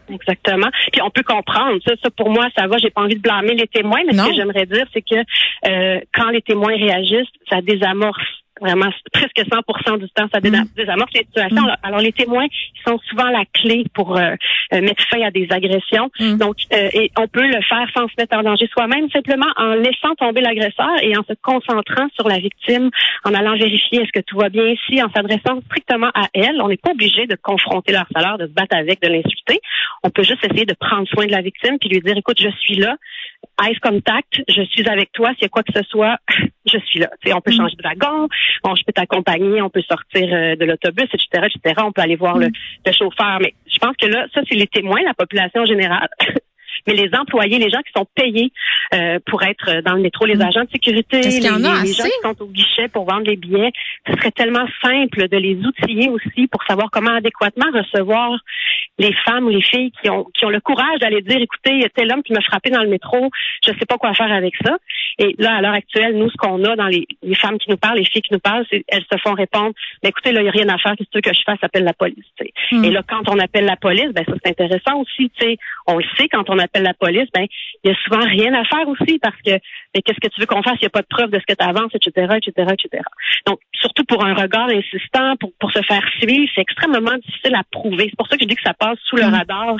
Exactement. 0.08 0.68
Puis 0.92 1.02
on 1.02 1.10
peut 1.10 1.22
comprendre. 1.22 1.78
Ça, 1.86 1.94
ça 2.02 2.10
pour 2.10 2.30
moi, 2.30 2.46
ça 2.56 2.66
va. 2.66 2.76
J'ai 2.78 2.90
pas 2.90 3.02
envie 3.02 3.16
de 3.16 3.20
blâmer 3.20 3.54
les 3.54 3.66
témoins, 3.66 4.00
mais 4.06 4.12
Non. 4.12 4.24
ce 4.24 4.28
que 4.30 4.34
j'aimerais 4.36 4.66
dire, 4.66 4.86
c'est 4.92 5.02
que 5.02 5.16
euh, 5.68 6.00
quand 6.14 6.30
les 6.30 6.42
témoins 6.42 6.76
réagissent, 6.76 7.28
ça 7.50 7.60
désamorce 7.60 8.22
vraiment 8.60 8.90
presque 9.12 9.38
100% 9.38 9.98
du 9.98 10.08
temps, 10.10 10.26
ça 10.32 10.40
Mm. 10.50 10.64
désamorce 10.76 11.12
les 11.14 11.24
situations. 11.24 11.62
Mm. 11.62 11.76
Alors 11.82 12.00
les 12.00 12.12
témoins, 12.12 12.46
ils 12.46 12.82
sont 12.86 12.98
souvent 13.08 13.28
la 13.28 13.44
clé 13.52 13.84
pour 13.94 14.16
euh, 14.16 14.34
euh, 14.74 14.80
mettre 14.80 15.02
fin 15.08 15.20
à 15.22 15.30
des 15.30 15.46
agressions. 15.50 16.10
Mm. 16.18 16.38
Donc, 16.38 16.56
euh, 16.72 16.88
et 16.92 17.10
on 17.18 17.26
peut 17.28 17.46
le 17.46 17.60
faire 17.62 17.86
sans 17.94 18.08
se 18.08 18.14
mettre 18.18 18.36
en 18.36 18.42
danger 18.42 18.68
soi-même, 18.72 19.10
simplement 19.10 19.46
en 19.56 19.74
laissant 19.74 20.14
tomber 20.18 20.40
l'agresseur 20.40 21.02
et 21.02 21.16
en 21.16 21.22
se 21.22 21.34
concentrant 21.42 22.08
sur 22.14 22.28
la 22.28 22.38
victime, 22.38 22.90
en 23.24 23.34
allant 23.34 23.56
vérifier 23.56 24.02
est-ce 24.02 24.12
que 24.12 24.24
tout 24.24 24.38
va 24.38 24.48
bien 24.48 24.66
ici, 24.66 25.02
en 25.02 25.10
s'adressant 25.10 25.60
strictement 25.66 26.10
à 26.14 26.28
elle. 26.34 26.60
On 26.60 26.68
n'est 26.68 26.76
pas 26.76 26.90
obligé 26.90 27.26
de 27.26 27.36
confronter 27.36 27.92
leur 27.92 28.06
salaire, 28.14 28.38
de 28.38 28.46
se 28.46 28.52
battre 28.52 28.76
avec, 28.76 29.02
de 29.02 29.08
l'insulter. 29.08 29.60
On 30.02 30.10
peut 30.10 30.22
juste 30.22 30.44
essayer 30.44 30.66
de 30.66 30.74
prendre 30.74 31.06
soin 31.08 31.26
de 31.26 31.32
la 31.32 31.42
victime 31.42 31.78
puis 31.78 31.88
lui 31.88 32.00
dire, 32.00 32.16
écoute, 32.16 32.40
je 32.40 32.50
suis 32.60 32.76
là, 32.76 32.96
eyes 33.62 33.78
contact, 33.80 34.42
je 34.48 34.62
suis 34.62 34.88
avec 34.88 35.12
toi, 35.12 35.30
s'il 35.34 35.42
y 35.42 35.44
a 35.46 35.48
quoi 35.48 35.62
que 35.62 35.72
ce 35.74 35.82
soit, 35.84 36.18
je 36.80 36.86
suis 36.86 37.00
là. 37.00 37.08
Tu 37.20 37.28
sais, 37.28 37.34
on 37.34 37.40
peut 37.40 37.50
Mm. 37.52 37.56
changer 37.56 37.76
de 37.76 37.82
wagon, 37.82 38.28
bon, 38.64 38.74
je 38.74 38.82
peux 38.84 38.92
t'accompagner, 38.92 39.62
on 39.62 39.70
peut 39.70 39.82
sortir 39.82 40.28
euh, 40.32 40.56
de 40.56 40.64
l'autobus, 40.64 41.08
etc., 41.12 41.46
etc. 41.54 41.82
On 41.84 41.92
peut 41.92 42.02
aller 42.02 42.16
voir 42.16 42.38
le, 42.38 42.48
le 42.86 42.92
chauffeur. 42.92 43.38
Mais 43.40 43.54
je 43.66 43.78
pense 43.78 43.96
que 43.96 44.06
là, 44.06 44.26
ça, 44.34 44.40
c'est 44.48 44.56
les 44.56 44.66
témoins, 44.66 45.02
la 45.02 45.14
population 45.14 45.64
générale. 45.64 46.08
Mais 46.86 46.94
les 46.94 47.10
employés, 47.14 47.58
les 47.58 47.70
gens 47.70 47.80
qui 47.80 47.92
sont 47.96 48.06
payés 48.14 48.52
euh, 48.94 49.18
pour 49.26 49.42
être 49.42 49.82
dans 49.82 49.94
le 49.94 50.02
métro, 50.02 50.24
les 50.24 50.36
Mm. 50.36 50.42
agents 50.42 50.64
de 50.64 50.70
sécurité, 50.70 51.20
les, 51.20 51.40
gens 51.40 51.82
qui 51.82 51.92
sont 51.92 52.42
au 52.42 52.46
guichet 52.46 52.88
pour 52.88 53.04
vendre 53.04 53.26
les 53.26 53.36
billets, 53.36 53.72
ce 54.06 54.12
serait 54.14 54.30
tellement 54.30 54.66
simple 54.82 55.28
de 55.28 55.36
les 55.36 55.56
outiller 55.56 56.08
aussi 56.08 56.46
pour 56.46 56.62
savoir 56.64 56.90
comment 56.90 57.14
adéquatement 57.14 57.66
recevoir 57.72 58.38
les 58.98 59.12
femmes 59.24 59.46
ou 59.46 59.50
les 59.50 59.62
filles 59.62 59.92
qui 60.02 60.10
ont 60.10 60.24
qui 60.34 60.44
ont 60.46 60.50
le 60.50 60.60
courage 60.60 61.00
d'aller 61.00 61.22
dire 61.22 61.40
écoutez, 61.40 61.72
il 61.72 61.82
y 61.82 61.84
a 61.84 61.88
tel 61.88 62.10
homme 62.12 62.22
qui 62.22 62.32
m'a 62.32 62.40
frappé 62.40 62.70
dans 62.70 62.82
le 62.82 62.88
métro, 62.88 63.30
je 63.66 63.72
sais 63.72 63.86
pas 63.86 63.98
quoi 63.98 64.14
faire 64.14 64.32
avec 64.32 64.54
ça. 64.64 64.78
Et 65.18 65.34
là, 65.38 65.56
à 65.56 65.60
l'heure 65.62 65.74
actuelle, 65.74 66.16
nous, 66.16 66.30
ce 66.30 66.36
qu'on 66.36 66.62
a 66.64 66.76
dans 66.76 66.86
les, 66.86 67.06
les 67.22 67.34
femmes 67.34 67.58
qui 67.58 67.70
nous 67.70 67.76
parlent, 67.76 67.98
les 67.98 68.04
filles 68.04 68.22
qui 68.22 68.32
nous 68.32 68.40
parlent, 68.40 68.66
c'est 68.70 68.84
elles 68.88 69.04
se 69.10 69.18
font 69.18 69.34
répondre 69.34 69.72
mais 70.02 70.10
écoutez, 70.10 70.32
là, 70.32 70.40
il 70.40 70.44
n'y 70.44 70.48
a 70.48 70.52
rien 70.52 70.68
à 70.68 70.78
faire, 70.78 70.94
qu'est-ce 70.96 71.08
que 71.08 71.12
tu 71.12 71.18
veux 71.18 71.32
que 71.32 71.34
je 71.34 71.42
fasse, 71.44 71.58
appelle 71.62 71.84
la 71.84 71.94
police. 71.94 72.24
Mm. 72.72 72.84
Et 72.84 72.90
là, 72.90 73.02
quand 73.08 73.28
on 73.28 73.38
appelle 73.38 73.64
la 73.64 73.76
police, 73.76 74.12
ben 74.12 74.24
ça 74.24 74.32
c'est 74.42 74.50
intéressant 74.50 75.00
aussi, 75.00 75.30
tu 75.30 75.44
sais. 75.44 75.56
On 75.86 75.98
le 75.98 76.04
sait, 76.16 76.28
quand 76.28 76.48
on 76.50 76.58
appelle 76.58 76.75
la 76.78 76.94
police, 76.94 77.28
ben 77.34 77.46
il 77.84 77.90
y 77.90 77.92
a 77.92 77.96
souvent 78.04 78.24
rien 78.26 78.52
à 78.54 78.64
faire 78.64 78.88
aussi 78.88 79.18
parce 79.20 79.36
que 79.44 79.52
mais 79.94 80.02
qu'est-ce 80.02 80.20
que 80.20 80.28
tu 80.28 80.40
veux 80.40 80.46
qu'on 80.46 80.62
fasse? 80.62 80.76
Il 80.80 80.84
n'y 80.84 80.86
a 80.88 80.90
pas 80.90 81.02
de 81.02 81.06
preuve 81.08 81.30
de 81.30 81.38
ce 81.38 81.44
que 81.46 81.56
tu 81.58 81.64
avances, 81.66 81.92
etc., 81.94 82.36
etc., 82.36 82.68
etc. 82.72 83.02
Donc, 83.46 83.60
surtout 83.74 84.04
pour 84.04 84.24
un 84.24 84.34
regard 84.34 84.68
insistant, 84.68 85.36
pour, 85.40 85.52
pour 85.58 85.70
se 85.72 85.80
faire 85.82 86.02
suivre, 86.20 86.48
c'est 86.54 86.60
extrêmement 86.60 87.16
difficile 87.24 87.54
à 87.54 87.62
prouver. 87.70 88.06
C'est 88.10 88.16
pour 88.16 88.28
ça 88.28 88.36
que 88.36 88.42
je 88.42 88.48
dis 88.48 88.56
que 88.56 88.62
ça 88.62 88.74
passe 88.74 88.98
sous 89.08 89.16
le 89.16 89.26
Mm. 89.26 89.34
radar 89.34 89.76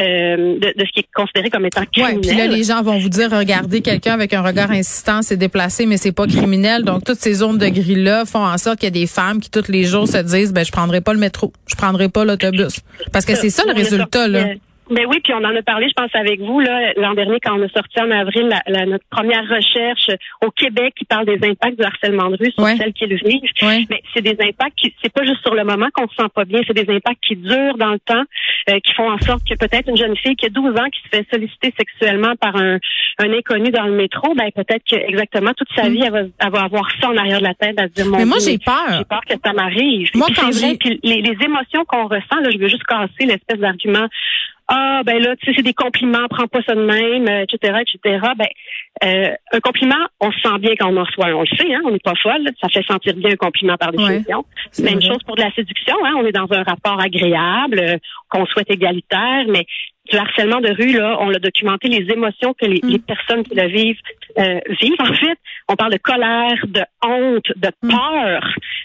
euh, 0.00 0.36
de, 0.58 0.72
de 0.76 0.84
ce 0.86 0.92
qui 0.92 1.00
est 1.00 1.08
considéré 1.14 1.50
comme 1.50 1.66
étant 1.66 1.84
criminel. 1.84 2.20
puis 2.20 2.36
là 2.36 2.46
les 2.46 2.64
gens 2.64 2.82
vont 2.82 2.98
vous 2.98 3.08
dire 3.08 3.30
regardez 3.30 3.80
quelqu'un 3.80 4.14
avec 4.14 4.32
un 4.34 4.42
regard 4.42 4.70
insistant, 4.70 5.22
c'est 5.22 5.36
déplacé 5.36 5.86
mais 5.86 5.96
c'est 5.96 6.12
pas 6.12 6.26
criminel. 6.26 6.82
Donc 6.84 7.04
toutes 7.04 7.18
ces 7.18 7.34
zones 7.34 7.58
de 7.58 7.68
gris 7.68 7.94
là 7.94 8.24
font 8.24 8.44
en 8.44 8.58
sorte 8.58 8.78
qu'il 8.80 8.86
y 8.86 8.88
a 8.88 9.00
des 9.00 9.06
femmes 9.06 9.40
qui 9.40 9.50
tous 9.50 9.70
les 9.70 9.84
jours 9.84 10.06
se 10.08 10.18
disent 10.18 10.52
ben 10.52 10.64
je 10.64 10.72
prendrai 10.72 11.00
pas 11.00 11.12
le 11.12 11.18
métro, 11.20 11.52
je 11.68 11.74
prendrai 11.74 12.08
pas 12.08 12.24
l'autobus. 12.24 12.80
Parce 13.12 13.24
que 13.24 13.34
c'est 13.34 13.50
ça 13.50 13.64
le 13.66 13.72
résultat 13.72 14.28
là. 14.28 14.46
Ben 14.88 15.04
oui, 15.08 15.18
puis 15.22 15.32
on 15.34 15.38
en 15.44 15.54
a 15.56 15.62
parlé, 15.62 15.88
je 15.88 15.94
pense, 15.94 16.14
avec 16.14 16.40
vous 16.40 16.60
là 16.60 16.92
l'an 16.96 17.14
dernier 17.14 17.38
quand 17.40 17.58
on 17.58 17.62
a 17.64 17.68
sorti 17.70 18.00
en 18.00 18.08
avril 18.10 18.46
la, 18.48 18.62
la- 18.68 18.86
notre 18.86 19.04
première 19.10 19.42
recherche 19.48 20.10
au 20.44 20.50
Québec 20.52 20.94
qui 20.96 21.04
parle 21.04 21.26
des 21.26 21.38
impacts 21.48 21.76
du 21.78 21.84
harcèlement 21.84 22.30
de 22.30 22.36
rue 22.36 22.52
sur 22.52 22.62
Ouais. 22.62 22.76
celles 22.76 22.92
qui 22.92 23.06
le 23.06 23.16
vivent. 23.16 23.50
Ouais. 23.62 23.84
Mais 23.90 24.00
c'est 24.14 24.22
des 24.22 24.36
impacts 24.40 24.76
qui 24.76 24.94
c'est 25.02 25.12
pas 25.12 25.24
juste 25.24 25.40
sur 25.42 25.54
le 25.54 25.64
moment 25.64 25.88
qu'on 25.92 26.06
se 26.08 26.14
sent 26.14 26.28
pas 26.34 26.44
bien, 26.44 26.60
c'est 26.66 26.72
des 26.76 26.88
impacts 26.94 27.20
qui 27.22 27.34
durent 27.36 27.76
dans 27.78 27.90
le 27.92 27.98
temps, 27.98 28.22
euh, 28.70 28.78
qui 28.80 28.92
font 28.94 29.10
en 29.10 29.18
sorte 29.18 29.42
que 29.48 29.54
peut-être 29.56 29.88
une 29.88 29.96
jeune 29.96 30.16
fille 30.16 30.36
qui 30.36 30.46
a 30.46 30.50
12 30.50 30.76
ans 30.78 30.88
qui 30.92 31.00
se 31.02 31.08
fait 31.16 31.26
solliciter 31.32 31.74
sexuellement 31.76 32.34
par 32.40 32.54
un, 32.56 32.78
un 33.18 33.32
inconnu 33.32 33.70
dans 33.70 33.86
le 33.86 33.92
métro, 33.96 34.34
ben 34.34 34.50
peut-être 34.54 34.84
que 34.88 34.94
exactement 34.96 35.52
toute 35.54 35.68
sa 35.74 35.88
Mm. 35.88 35.92
vie 35.92 36.02
elle 36.04 36.12
va, 36.12 36.20
elle 36.20 36.50
va 36.52 36.62
avoir 36.62 36.88
ça 37.00 37.08
en 37.10 37.16
arrière 37.16 37.38
de 37.40 37.44
la 37.44 37.54
tête 37.54 37.78
à 37.80 37.88
se 37.88 37.92
dire 37.92 38.06
mon 38.06 38.18
Mais 38.18 38.24
moi 38.24 38.38
j'ai 38.38 38.58
peur. 38.58 38.98
j'ai 38.98 39.04
peur 39.04 39.20
que 39.28 39.34
ça 39.44 39.52
m'arrive. 39.52 40.10
Moi, 40.14 40.26
puis 40.28 40.36
quand 40.36 40.52
c'est 40.52 40.66
vrai, 40.66 40.76
puis 40.78 41.00
les, 41.02 41.22
les 41.22 41.36
émotions 41.44 41.84
qu'on 41.86 42.06
ressent, 42.06 42.40
là, 42.40 42.50
je 42.52 42.58
veux 42.58 42.68
juste 42.68 42.84
casser 42.84 43.24
l'espèce 43.26 43.58
d'argument 43.58 44.06
ah 44.68 45.02
ben 45.04 45.22
là, 45.22 45.36
tu 45.36 45.46
sais, 45.46 45.52
c'est 45.56 45.62
des 45.62 45.74
compliments, 45.74 46.26
prends 46.28 46.48
pas 46.48 46.60
ça 46.62 46.74
de 46.74 46.80
même, 46.80 47.28
etc., 47.28 47.82
etc. 47.82 48.18
Ben 48.36 48.48
euh, 49.04 49.34
un 49.52 49.60
compliment, 49.60 50.06
on 50.20 50.32
se 50.32 50.40
sent 50.40 50.58
bien 50.58 50.72
quand 50.78 50.92
on 50.92 50.96
en 50.96 51.04
reçoit, 51.04 51.26
on 51.26 51.42
le 51.42 51.56
sait, 51.56 51.72
hein, 51.72 51.82
on 51.84 51.92
n'est 51.92 52.00
pas 52.00 52.14
folle, 52.20 52.48
ça 52.60 52.68
fait 52.68 52.84
sentir 52.84 53.14
bien 53.14 53.30
un 53.30 53.36
compliment 53.36 53.76
par 53.76 53.92
définition. 53.92 54.44
Même 54.80 55.02
chose 55.02 55.22
pour 55.24 55.36
de 55.36 55.42
la 55.42 55.52
séduction, 55.52 55.96
hein, 56.04 56.14
on 56.16 56.26
est 56.26 56.32
dans 56.32 56.50
un 56.50 56.62
rapport 56.64 57.00
agréable, 57.00 57.78
euh, 57.78 57.96
qu'on 58.28 58.44
souhaite 58.46 58.70
égalitaire, 58.70 59.44
mais 59.48 59.66
du 60.10 60.16
harcèlement 60.16 60.60
de 60.60 60.72
rue, 60.72 60.92
là, 60.92 61.16
on 61.20 61.28
l'a 61.28 61.38
documenté, 61.38 61.88
les 61.88 62.10
émotions 62.12 62.54
que 62.54 62.66
les, 62.66 62.80
les 62.82 62.98
personnes 62.98 63.42
qui 63.42 63.54
le 63.54 63.68
vivent 63.68 64.00
euh, 64.38 64.60
vivent. 64.80 64.94
En 65.06 65.14
fait, 65.14 65.38
on 65.68 65.76
parle 65.76 65.92
de 65.92 65.98
colère, 65.98 66.58
de 66.66 66.82
honte, 67.04 67.46
de 67.54 67.70
peur. 67.88 68.42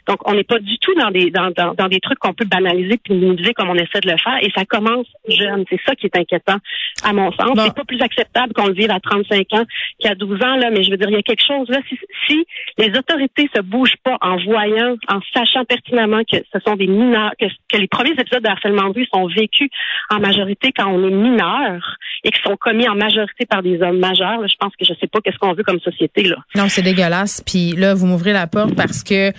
Donc, 0.07 0.17
on 0.25 0.33
n'est 0.33 0.43
pas 0.43 0.59
du 0.59 0.77
tout 0.77 0.93
dans 0.95 1.09
des 1.09 1.31
dans, 1.31 1.49
dans, 1.51 1.73
dans 1.73 1.87
des 1.87 1.99
trucs 1.99 2.19
qu'on 2.19 2.33
peut 2.33 2.45
banaliser 2.45 2.97
puis 3.03 3.15
minimiser 3.15 3.53
comme 3.53 3.69
on 3.69 3.75
essaie 3.75 3.99
de 4.01 4.09
le 4.09 4.17
faire. 4.17 4.37
Et 4.41 4.51
ça 4.55 4.65
commence 4.65 5.07
jeune. 5.27 5.65
C'est 5.69 5.79
ça 5.85 5.95
qui 5.95 6.05
est 6.05 6.17
inquiétant, 6.17 6.57
à 7.03 7.13
mon 7.13 7.31
sens. 7.31 7.57
C'est 7.57 7.73
pas 7.73 7.83
plus 7.85 8.01
acceptable 8.01 8.53
qu'on 8.53 8.67
le 8.67 8.73
vive 8.73 8.91
à 8.91 8.99
35 8.99 9.53
ans 9.53 9.63
qu'à 9.99 10.15
12 10.15 10.43
ans, 10.43 10.55
là, 10.57 10.69
mais 10.69 10.83
je 10.83 10.91
veux 10.91 10.97
dire, 10.97 11.09
il 11.09 11.15
y 11.15 11.19
a 11.19 11.23
quelque 11.23 11.45
chose 11.45 11.67
là. 11.69 11.79
Si, 11.89 11.97
si 12.27 12.45
les 12.77 12.97
autorités 12.97 13.49
se 13.55 13.61
bougent 13.61 13.97
pas 14.03 14.17
en 14.21 14.37
voyant, 14.37 14.95
en 15.07 15.19
sachant 15.33 15.65
pertinemment 15.65 16.21
que 16.23 16.37
ce 16.37 16.59
sont 16.65 16.75
des 16.75 16.87
mineurs, 16.87 17.31
que, 17.39 17.45
que 17.71 17.77
les 17.77 17.87
premiers 17.87 18.11
épisodes 18.11 18.43
de 18.43 18.49
harcèlement 18.49 18.89
de 18.89 18.99
rue 18.99 19.07
sont 19.13 19.27
vécus 19.27 19.69
en 20.09 20.19
majorité 20.19 20.71
quand 20.75 20.87
on 20.87 21.07
est 21.07 21.10
mineurs 21.11 21.97
et 22.23 22.31
qui 22.31 22.41
sont 22.43 22.55
commis 22.57 22.87
en 22.87 22.95
majorité 22.95 23.45
par 23.45 23.63
des 23.63 23.81
hommes 23.81 23.99
majeurs, 23.99 24.47
je 24.47 24.55
pense 24.59 24.73
que 24.75 24.85
je 24.85 24.93
sais 24.99 25.07
pas 25.07 25.19
qu'est-ce 25.21 25.37
qu'on 25.37 25.53
veut 25.53 25.63
comme 25.63 25.79
société 25.79 26.23
là. 26.23 26.37
Non, 26.55 26.69
c'est 26.69 26.81
dégueulasse. 26.81 27.41
Puis 27.45 27.73
là, 27.73 27.93
vous 27.93 28.05
m'ouvrez 28.05 28.33
la 28.33 28.47
porte 28.47 28.75
parce 28.75 29.03
que 29.03 29.31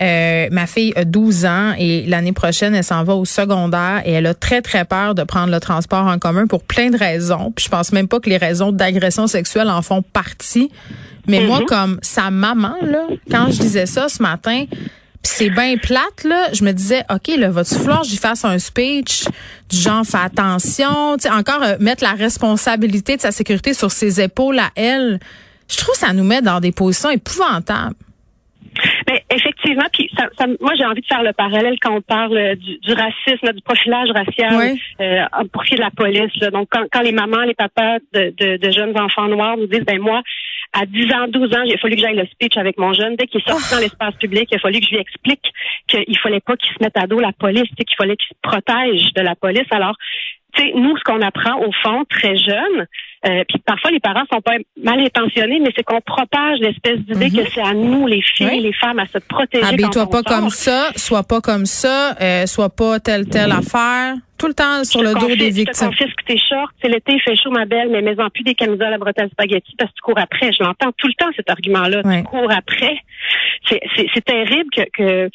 euh, 0.00 0.48
ma 0.50 0.66
fille 0.66 0.92
a 0.96 1.04
12 1.04 1.44
ans 1.44 1.74
et 1.78 2.06
l'année 2.06 2.32
prochaine, 2.32 2.74
elle 2.74 2.84
s'en 2.84 3.04
va 3.04 3.14
au 3.14 3.24
secondaire 3.24 4.02
et 4.04 4.12
elle 4.12 4.26
a 4.26 4.34
très, 4.34 4.62
très 4.62 4.84
peur 4.84 5.14
de 5.14 5.22
prendre 5.22 5.52
le 5.52 5.60
transport 5.60 6.06
en 6.06 6.18
commun 6.18 6.46
pour 6.46 6.64
plein 6.64 6.90
de 6.90 6.96
raisons. 6.96 7.52
Puis 7.54 7.66
je 7.66 7.70
pense 7.70 7.92
même 7.92 8.08
pas 8.08 8.18
que 8.18 8.30
les 8.30 8.38
raisons 8.38 8.72
d'agression 8.72 9.26
sexuelle 9.26 9.68
en 9.68 9.82
font 9.82 10.02
partie. 10.02 10.70
Mais 11.28 11.46
moi, 11.46 11.60
mm-hmm. 11.60 11.66
comme 11.66 11.98
sa 12.02 12.30
maman, 12.30 12.74
là, 12.82 13.06
quand 13.30 13.46
je 13.50 13.60
disais 13.60 13.86
ça 13.86 14.08
ce 14.08 14.22
matin, 14.22 14.64
puis 15.22 15.32
c'est 15.36 15.50
bien 15.50 15.76
plate, 15.76 16.24
là. 16.24 16.48
Je 16.52 16.64
me 16.64 16.72
disais, 16.72 17.04
OK, 17.08 17.28
là, 17.36 17.50
va-tu 17.50 17.76
falloir 17.76 18.02
que 18.02 18.08
j'y 18.08 18.16
fasse 18.16 18.44
un 18.44 18.58
speech? 18.58 19.24
Du 19.70 19.76
genre, 19.76 20.04
fais 20.04 20.18
attention, 20.18 21.16
tu 21.16 21.22
sais, 21.22 21.30
encore 21.30 21.62
euh, 21.62 21.76
mettre 21.78 22.02
la 22.02 22.12
responsabilité 22.12 23.16
de 23.16 23.20
sa 23.20 23.30
sécurité 23.30 23.72
sur 23.72 23.90
ses 23.92 24.20
épaules 24.20 24.58
à 24.58 24.70
elle. 24.74 25.20
Je 25.70 25.76
trouve 25.76 25.94
que 25.94 26.00
ça 26.00 26.12
nous 26.12 26.24
met 26.24 26.42
dans 26.42 26.60
des 26.60 26.72
positions 26.72 27.10
épouvantables. 27.10 27.94
Mais 29.08 29.22
effectivement, 29.30 29.86
puis 29.92 30.10
ça, 30.16 30.28
ça, 30.38 30.46
moi 30.60 30.72
j'ai 30.78 30.84
envie 30.84 31.02
de 31.02 31.06
faire 31.06 31.22
le 31.22 31.32
parallèle 31.32 31.76
quand 31.80 31.94
on 31.94 32.00
parle 32.00 32.36
euh, 32.36 32.54
du, 32.54 32.78
du 32.78 32.92
racisme, 32.92 33.52
du 33.52 33.62
profilage 33.62 34.08
racial 34.10 34.76
euh, 35.00 35.24
qui 35.66 35.74
est 35.74 35.76
de 35.76 35.82
la 35.82 35.90
police. 35.90 36.34
Là. 36.40 36.50
Donc 36.50 36.68
quand, 36.70 36.84
quand, 36.90 37.02
les 37.02 37.12
mamans, 37.12 37.42
les 37.42 37.54
papas 37.54 37.98
de, 38.14 38.32
de, 38.36 38.56
de, 38.56 38.70
jeunes 38.70 38.98
enfants 38.98 39.28
noirs 39.28 39.56
nous 39.56 39.66
disent, 39.66 39.84
ben 39.84 40.00
moi, 40.00 40.22
à 40.72 40.86
10 40.86 41.12
ans, 41.12 41.28
12 41.28 41.54
ans, 41.54 41.62
il 41.64 41.74
a 41.74 41.78
fallu 41.78 41.96
que 41.96 42.00
j'aille 42.00 42.16
le 42.16 42.26
speech 42.26 42.56
avec 42.56 42.78
mon 42.78 42.92
jeune. 42.92 43.16
Dès 43.16 43.26
qu'il 43.26 43.40
est 43.40 43.48
sorti 43.48 43.64
oh. 43.70 43.74
dans 43.74 43.80
l'espace 43.80 44.14
public, 44.16 44.48
il 44.50 44.56
a 44.56 44.60
fallu 44.60 44.80
que 44.80 44.86
je 44.86 44.90
lui 44.90 45.00
explique 45.00 45.52
qu'il 45.86 46.18
fallait 46.18 46.40
pas 46.40 46.56
qu'il 46.56 46.72
se 46.72 46.82
mette 46.82 46.96
à 46.96 47.06
dos 47.06 47.20
la 47.20 47.32
police, 47.32 47.68
qu'il 47.76 47.96
fallait 47.96 48.16
qu'il 48.16 48.28
se 48.28 48.40
protège 48.42 49.12
de 49.14 49.20
la 49.22 49.34
police. 49.34 49.66
Alors, 49.70 49.96
tu 50.54 50.62
sais, 50.62 50.72
nous, 50.74 50.96
ce 50.96 51.02
qu'on 51.04 51.20
apprend 51.22 51.60
au 51.60 51.70
fond, 51.82 52.04
très 52.08 52.36
jeune, 52.36 52.86
euh, 53.24 53.44
puis 53.48 53.58
parfois 53.64 53.90
les 53.90 54.00
parents 54.00 54.24
sont 54.32 54.40
pas 54.40 54.56
mal 54.82 55.00
intentionnés, 55.00 55.60
mais 55.60 55.70
c'est 55.76 55.84
qu'on 55.84 56.00
propage 56.00 56.58
l'espèce 56.58 56.98
d'idée 57.00 57.30
mhm. 57.30 57.44
que 57.44 57.50
c'est 57.50 57.62
à 57.62 57.72
nous, 57.72 58.06
les 58.06 58.22
filles, 58.22 58.60
les 58.60 58.72
femmes, 58.72 58.98
à 58.98 59.06
se 59.06 59.18
protéger. 59.18 59.64
Habille-toi 59.64 60.08
pas 60.10 60.22
comme 60.22 60.50
ça, 60.50 60.90
sois 60.96 61.22
pas 61.22 61.40
comme 61.40 61.66
ça, 61.66 62.16
euh, 62.20 62.46
sois 62.46 62.70
pas 62.70 63.00
telle 63.00 63.28
telle 63.28 63.52
affaire. 63.52 64.14
Tout 64.38 64.48
le 64.48 64.54
temps 64.54 64.82
sur 64.82 65.02
le 65.02 65.14
dos 65.14 65.28
des 65.28 65.50
victimes. 65.50 65.92
Je 65.92 65.98
te 65.98 66.02
confisque 66.02 66.24
tes 66.26 66.36
shorts. 66.36 66.72
C'est 66.82 66.88
l'été, 66.88 67.12
il 67.12 67.20
fait 67.20 67.36
chaud, 67.36 67.50
ma 67.50 67.64
belle, 67.64 67.90
mais 67.90 68.02
mets-en 68.02 68.28
plus 68.28 68.42
des 68.42 68.56
camisoles 68.56 68.92
à 68.92 68.98
bretelles 68.98 69.30
spaghetti 69.30 69.76
parce 69.78 69.92
que 69.92 69.96
tu 69.96 70.02
cours 70.02 70.18
après. 70.18 70.50
Je 70.50 70.64
l'entends 70.64 70.90
tout 70.96 71.06
le 71.06 71.14
temps, 71.14 71.30
cet 71.36 71.48
argument-là. 71.48 72.02
Tu 72.02 72.24
cours 72.24 72.50
après. 72.50 72.98
C'est 73.68 74.24
terrible 74.24 74.70
que, 74.70 74.82
que 74.92 75.30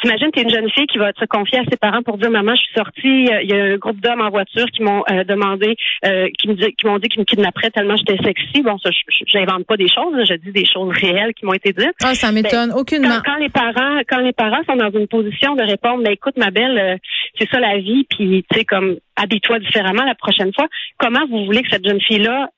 T'imagines, 0.00 0.30
t'es 0.30 0.42
une 0.42 0.50
jeune 0.50 0.70
fille 0.70 0.86
qui 0.86 0.98
va 0.98 1.12
se 1.18 1.24
confier 1.26 1.58
à 1.58 1.64
ses 1.70 1.76
parents 1.76 2.02
pour 2.02 2.18
dire 2.18 2.30
maman, 2.30 2.54
je 2.54 2.62
suis 2.62 2.74
sortie, 2.74 3.28
il 3.42 3.50
y 3.50 3.52
a 3.52 3.64
un 3.64 3.76
groupe 3.76 4.00
d'hommes 4.00 4.20
en 4.20 4.30
voiture 4.30 4.66
qui 4.66 4.82
m'ont 4.82 5.02
euh, 5.10 5.24
demandé, 5.24 5.76
euh, 6.06 6.28
qui 6.38 6.48
m'ont 6.48 6.98
dit 6.98 7.08
qu'ils 7.08 7.20
me 7.20 7.24
kidnapperaient 7.24 7.70
tellement 7.70 7.96
j'étais 7.96 8.22
sexy. 8.22 8.62
Bon, 8.62 8.78
ça, 8.78 8.90
j'invente 9.26 9.66
pas 9.66 9.76
des 9.76 9.88
choses, 9.88 10.14
je 10.24 10.34
dis 10.34 10.52
des 10.52 10.64
choses 10.64 10.96
réelles 10.96 11.34
qui 11.34 11.44
m'ont 11.44 11.52
été 11.52 11.72
dites. 11.72 11.94
Ah, 12.02 12.14
ça 12.14 12.32
m'étonne 12.32 12.72
aucunement. 12.72 13.20
Quand, 13.24 13.36
les 13.36 13.48
parents, 13.48 14.00
quand 14.08 14.20
les 14.20 14.32
parents 14.32 14.62
sont 14.66 14.76
dans 14.76 14.90
une 14.90 15.08
position 15.08 15.54
de 15.54 15.62
répondre, 15.62 16.02
mais 16.04 16.14
écoute, 16.14 16.36
ma 16.38 16.50
belle, 16.50 16.78
euh, 16.78 16.96
c'est 17.38 17.48
ça 17.50 17.58
la 17.58 17.78
vie, 17.78 18.06
puis 18.08 18.44
tu 18.50 18.58
sais 18.58 18.64
comme 18.64 18.96
habille-toi 19.16 19.58
différemment 19.58 20.04
la 20.04 20.14
prochaine 20.14 20.52
fois. 20.54 20.68
Comment 20.98 21.26
vous 21.28 21.44
voulez 21.44 21.62
que 21.62 21.70
cette 21.70 21.86
jeune 21.86 22.00
fille-là, 22.00 22.48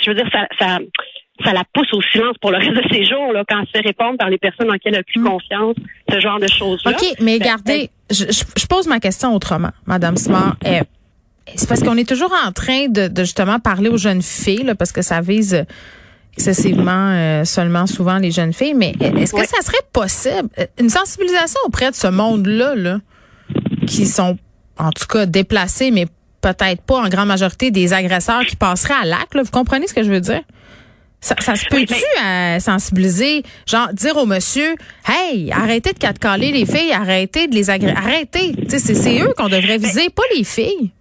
je 0.00 0.10
veux 0.10 0.16
dire, 0.16 0.28
ça, 0.32 0.48
ça, 0.58 0.78
ça 1.44 1.52
la 1.52 1.64
pousse 1.72 1.92
au 1.92 2.00
silence 2.12 2.36
pour 2.40 2.50
le 2.50 2.58
reste 2.58 2.72
de 2.72 2.82
ses 2.90 3.04
jours, 3.04 3.32
là, 3.32 3.44
quand 3.48 3.60
elle 3.60 3.82
se 3.82 3.86
répondre 3.86 4.16
par 4.18 4.30
les 4.30 4.38
personnes 4.38 4.70
en 4.70 4.76
qui 4.76 4.88
elle 4.88 4.96
a 4.96 5.02
plus 5.02 5.20
mm. 5.20 5.28
confiance, 5.28 5.76
ce 6.10 6.20
genre 6.20 6.40
de 6.40 6.48
choses-là. 6.48 6.92
OK, 6.92 7.04
mais 7.20 7.38
ben, 7.38 7.46
gardez, 7.46 7.90
ben, 8.08 8.16
je, 8.56 8.66
pose 8.66 8.86
ma 8.86 9.00
question 9.00 9.34
autrement, 9.34 9.70
Madame 9.86 10.16
Smart. 10.16 10.56
Eh, 10.64 10.80
c'est 11.54 11.68
parce 11.68 11.82
qu'on 11.82 11.96
est 11.96 12.08
toujours 12.08 12.32
en 12.46 12.52
train 12.52 12.88
de, 12.88 13.10
justement 13.18 13.60
parler 13.60 13.88
aux 13.88 13.98
jeunes 13.98 14.22
filles, 14.22 14.64
là, 14.64 14.74
parce 14.74 14.92
que 14.92 15.02
ça 15.02 15.20
vise 15.20 15.64
excessivement 16.32 17.10
euh, 17.12 17.44
seulement 17.44 17.86
souvent 17.86 18.18
les 18.18 18.30
jeunes 18.30 18.52
filles, 18.52 18.74
mais 18.74 18.92
est-ce 19.00 19.32
que 19.32 19.46
ça 19.46 19.62
serait 19.62 19.76
possible, 19.92 20.48
euh, 20.58 20.66
une 20.78 20.90
sensibilisation 20.90 21.60
auprès 21.66 21.90
de 21.90 21.96
ce 21.96 22.08
monde-là, 22.08 22.74
là, 22.74 22.98
qui 23.86 24.06
sont 24.06 24.36
en 24.78 24.90
tout 24.90 25.06
cas 25.06 25.24
déplacés, 25.24 25.90
mais 25.90 26.06
peut-être 26.42 26.82
pas 26.82 27.00
en 27.00 27.08
grande 27.08 27.28
majorité 27.28 27.70
des 27.70 27.92
agresseurs 27.92 28.44
qui 28.44 28.56
passeraient 28.56 28.94
à 29.02 29.04
l'acte. 29.04 29.36
Vous 29.36 29.50
comprenez 29.50 29.86
ce 29.86 29.94
que 29.94 30.02
je 30.02 30.10
veux 30.10 30.20
dire? 30.20 30.42
Ça, 31.26 31.34
ça 31.40 31.56
se 31.56 31.66
peut-tu 31.66 32.04
à 32.22 32.60
sensibiliser, 32.60 33.42
genre 33.66 33.88
dire 33.92 34.16
au 34.16 34.26
monsieur, 34.26 34.76
hey, 35.08 35.50
arrêtez 35.50 35.92
de 35.92 35.98
catcaler 35.98 36.52
les 36.52 36.66
filles, 36.66 36.92
arrêtez 36.92 37.48
de 37.48 37.54
les 37.56 37.68
agresser, 37.68 37.96
arrêtez. 37.96 38.52
C'est 38.68 39.20
eux 39.20 39.34
qu'on 39.36 39.48
devrait 39.48 39.78
viser, 39.78 40.08
pas 40.08 40.22
les 40.36 40.44
filles. 40.44 40.92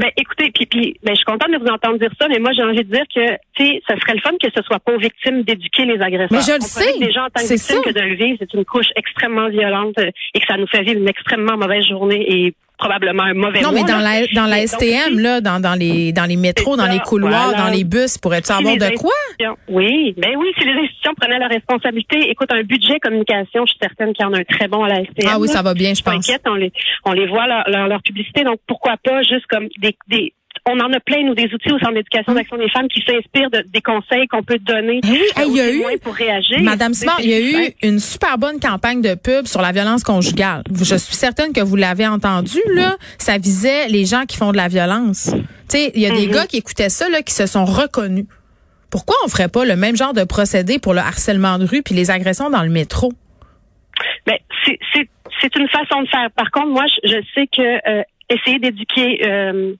Ben, 0.00 0.10
écoutez, 0.16 0.50
puis, 0.50 0.66
puis 0.66 0.96
ben, 1.04 1.12
je 1.12 1.18
suis 1.18 1.24
contente 1.24 1.52
de 1.52 1.58
vous 1.58 1.70
entendre 1.70 1.96
dire 2.00 2.10
ça, 2.20 2.26
mais 2.26 2.40
moi, 2.40 2.50
j'ai 2.56 2.64
envie 2.64 2.82
de 2.82 2.90
dire 2.92 3.04
que, 3.14 3.34
tu 3.54 3.64
sais, 3.64 3.82
ça 3.86 3.94
serait 4.00 4.14
le 4.14 4.20
fun 4.20 4.32
que 4.42 4.48
ce 4.52 4.62
soit 4.64 4.80
pas 4.80 4.94
aux 4.94 4.98
victimes 4.98 5.42
d'éduquer 5.42 5.84
les 5.84 6.00
agresseurs. 6.02 6.32
Mais 6.32 6.40
je 6.40 6.54
le 6.54 6.60
sais. 6.60 6.98
Déjà, 6.98 7.26
en 7.26 7.30
tant 7.30 7.40
que 7.40 7.54
victime, 7.54 7.82
que 7.84 7.92
de 7.92 8.00
le 8.00 8.16
vivre, 8.16 8.38
c'est 8.40 8.52
une 8.54 8.64
couche 8.64 8.88
extrêmement 8.96 9.48
violente 9.48 9.96
euh, 10.00 10.10
et 10.34 10.40
que 10.40 10.46
ça 10.48 10.56
nous 10.56 10.66
fait 10.66 10.82
vivre 10.82 10.98
une 10.98 11.08
extrêmement 11.08 11.56
mauvaise 11.56 11.86
journée 11.86 12.24
et 12.26 12.54
probablement 12.82 13.22
un 13.22 13.34
mauvais 13.34 13.60
Non, 13.60 13.70
mais 13.72 13.84
dans 13.84 13.98
la 13.98 14.26
dans 14.34 14.46
la 14.46 14.66
STM 14.66 15.18
là, 15.18 15.40
dans 15.40 15.60
dans 15.60 15.78
les 15.78 16.12
dans 16.12 16.24
les 16.24 16.36
métros, 16.36 16.76
dans 16.76 16.86
les 16.86 16.98
couloirs, 16.98 17.54
dans 17.56 17.68
les 17.68 17.84
bus, 17.84 18.18
pourrais-tu 18.18 18.50
avoir 18.50 18.76
de 18.76 18.96
quoi? 18.96 19.12
Oui, 19.68 20.14
ben 20.16 20.34
oui, 20.36 20.48
si 20.58 20.64
les 20.64 20.72
institutions 20.72 21.14
prenaient 21.14 21.38
la 21.38 21.48
responsabilité, 21.48 22.30
écoute 22.30 22.50
un 22.52 22.62
budget 22.62 22.98
communication, 23.00 23.64
je 23.66 23.72
suis 23.72 23.78
certaine 23.80 24.12
qu'il 24.12 24.24
y 24.24 24.28
en 24.28 24.32
a 24.32 24.38
un 24.40 24.44
très 24.44 24.68
bon 24.68 24.82
à 24.84 24.88
la 24.88 25.04
STM. 25.04 25.30
Ah 25.30 25.38
oui, 25.38 25.48
ça 25.48 25.62
va 25.62 25.74
bien, 25.74 25.94
je 25.94 26.02
pense. 26.02 26.30
on 26.46 26.54
les 26.54 26.72
on 27.04 27.12
les 27.12 27.26
voit 27.26 27.46
leur, 27.46 27.88
leur 27.88 28.02
publicité, 28.02 28.44
donc 28.44 28.58
pourquoi 28.66 28.96
pas 29.02 29.22
juste 29.22 29.46
comme 29.48 29.68
des 29.80 29.96
des 30.08 30.34
on 30.66 30.78
en 30.78 30.92
a 30.92 31.00
plein, 31.00 31.24
nous, 31.24 31.34
des 31.34 31.52
outils 31.52 31.72
au 31.72 31.78
Centre 31.78 31.94
d'éducation 31.94 32.34
d'action 32.34 32.56
des 32.56 32.68
femmes 32.68 32.86
qui 32.88 33.02
s'inspirent 33.02 33.50
de, 33.50 33.64
des 33.68 33.80
conseils 33.80 34.28
qu'on 34.28 34.42
peut 34.42 34.58
donner 34.58 35.00
oui, 35.02 35.20
il 35.46 35.56
y 35.56 35.60
a 35.60 35.72
eu, 35.72 35.98
pour 35.98 36.14
réagir. 36.14 36.60
Madame 36.62 36.94
Smart, 36.94 37.18
il 37.20 37.30
y 37.30 37.34
a 37.34 37.40
eu 37.40 37.72
une 37.82 37.98
super 37.98 38.38
bonne 38.38 38.60
campagne 38.60 39.02
de 39.02 39.14
pub 39.14 39.46
sur 39.46 39.60
la 39.60 39.72
violence 39.72 40.04
conjugale. 40.04 40.62
Je 40.72 40.94
suis 40.94 41.16
certaine 41.16 41.52
que 41.52 41.60
vous 41.60 41.76
l'avez 41.76 42.06
entendu, 42.06 42.58
là. 42.74 42.96
Ça 43.18 43.38
visait 43.38 43.88
les 43.88 44.04
gens 44.04 44.24
qui 44.24 44.36
font 44.36 44.52
de 44.52 44.56
la 44.56 44.68
violence. 44.68 45.30
Tu 45.32 45.78
sais, 45.78 45.92
il 45.94 46.00
y 46.00 46.06
a 46.06 46.10
des 46.10 46.26
mhm. 46.26 46.32
gars 46.32 46.46
qui 46.46 46.58
écoutaient 46.58 46.90
ça, 46.90 47.08
là, 47.08 47.22
qui 47.22 47.34
se 47.34 47.46
sont 47.46 47.64
reconnus. 47.64 48.26
Pourquoi 48.90 49.16
on 49.24 49.28
ferait 49.28 49.48
pas 49.48 49.64
le 49.64 49.74
même 49.74 49.96
genre 49.96 50.12
de 50.12 50.24
procédé 50.24 50.78
pour 50.78 50.92
le 50.92 51.00
harcèlement 51.00 51.58
de 51.58 51.64
rue 51.64 51.82
puis 51.82 51.94
les 51.94 52.10
agressions 52.10 52.50
dans 52.50 52.62
le 52.62 52.68
métro? 52.68 53.12
Mais 54.26 54.40
ben, 54.66 54.76
c'est 55.40 55.56
une 55.56 55.68
façon 55.68 56.02
de 56.02 56.08
faire. 56.08 56.30
Par 56.36 56.50
contre, 56.50 56.68
moi, 56.68 56.84
je, 57.02 57.20
sais 57.34 57.46
que 57.46 57.62
euh, 57.62 58.02
essayer 58.28 58.58
d'éduquer 58.58 59.26
euh, 59.26 59.74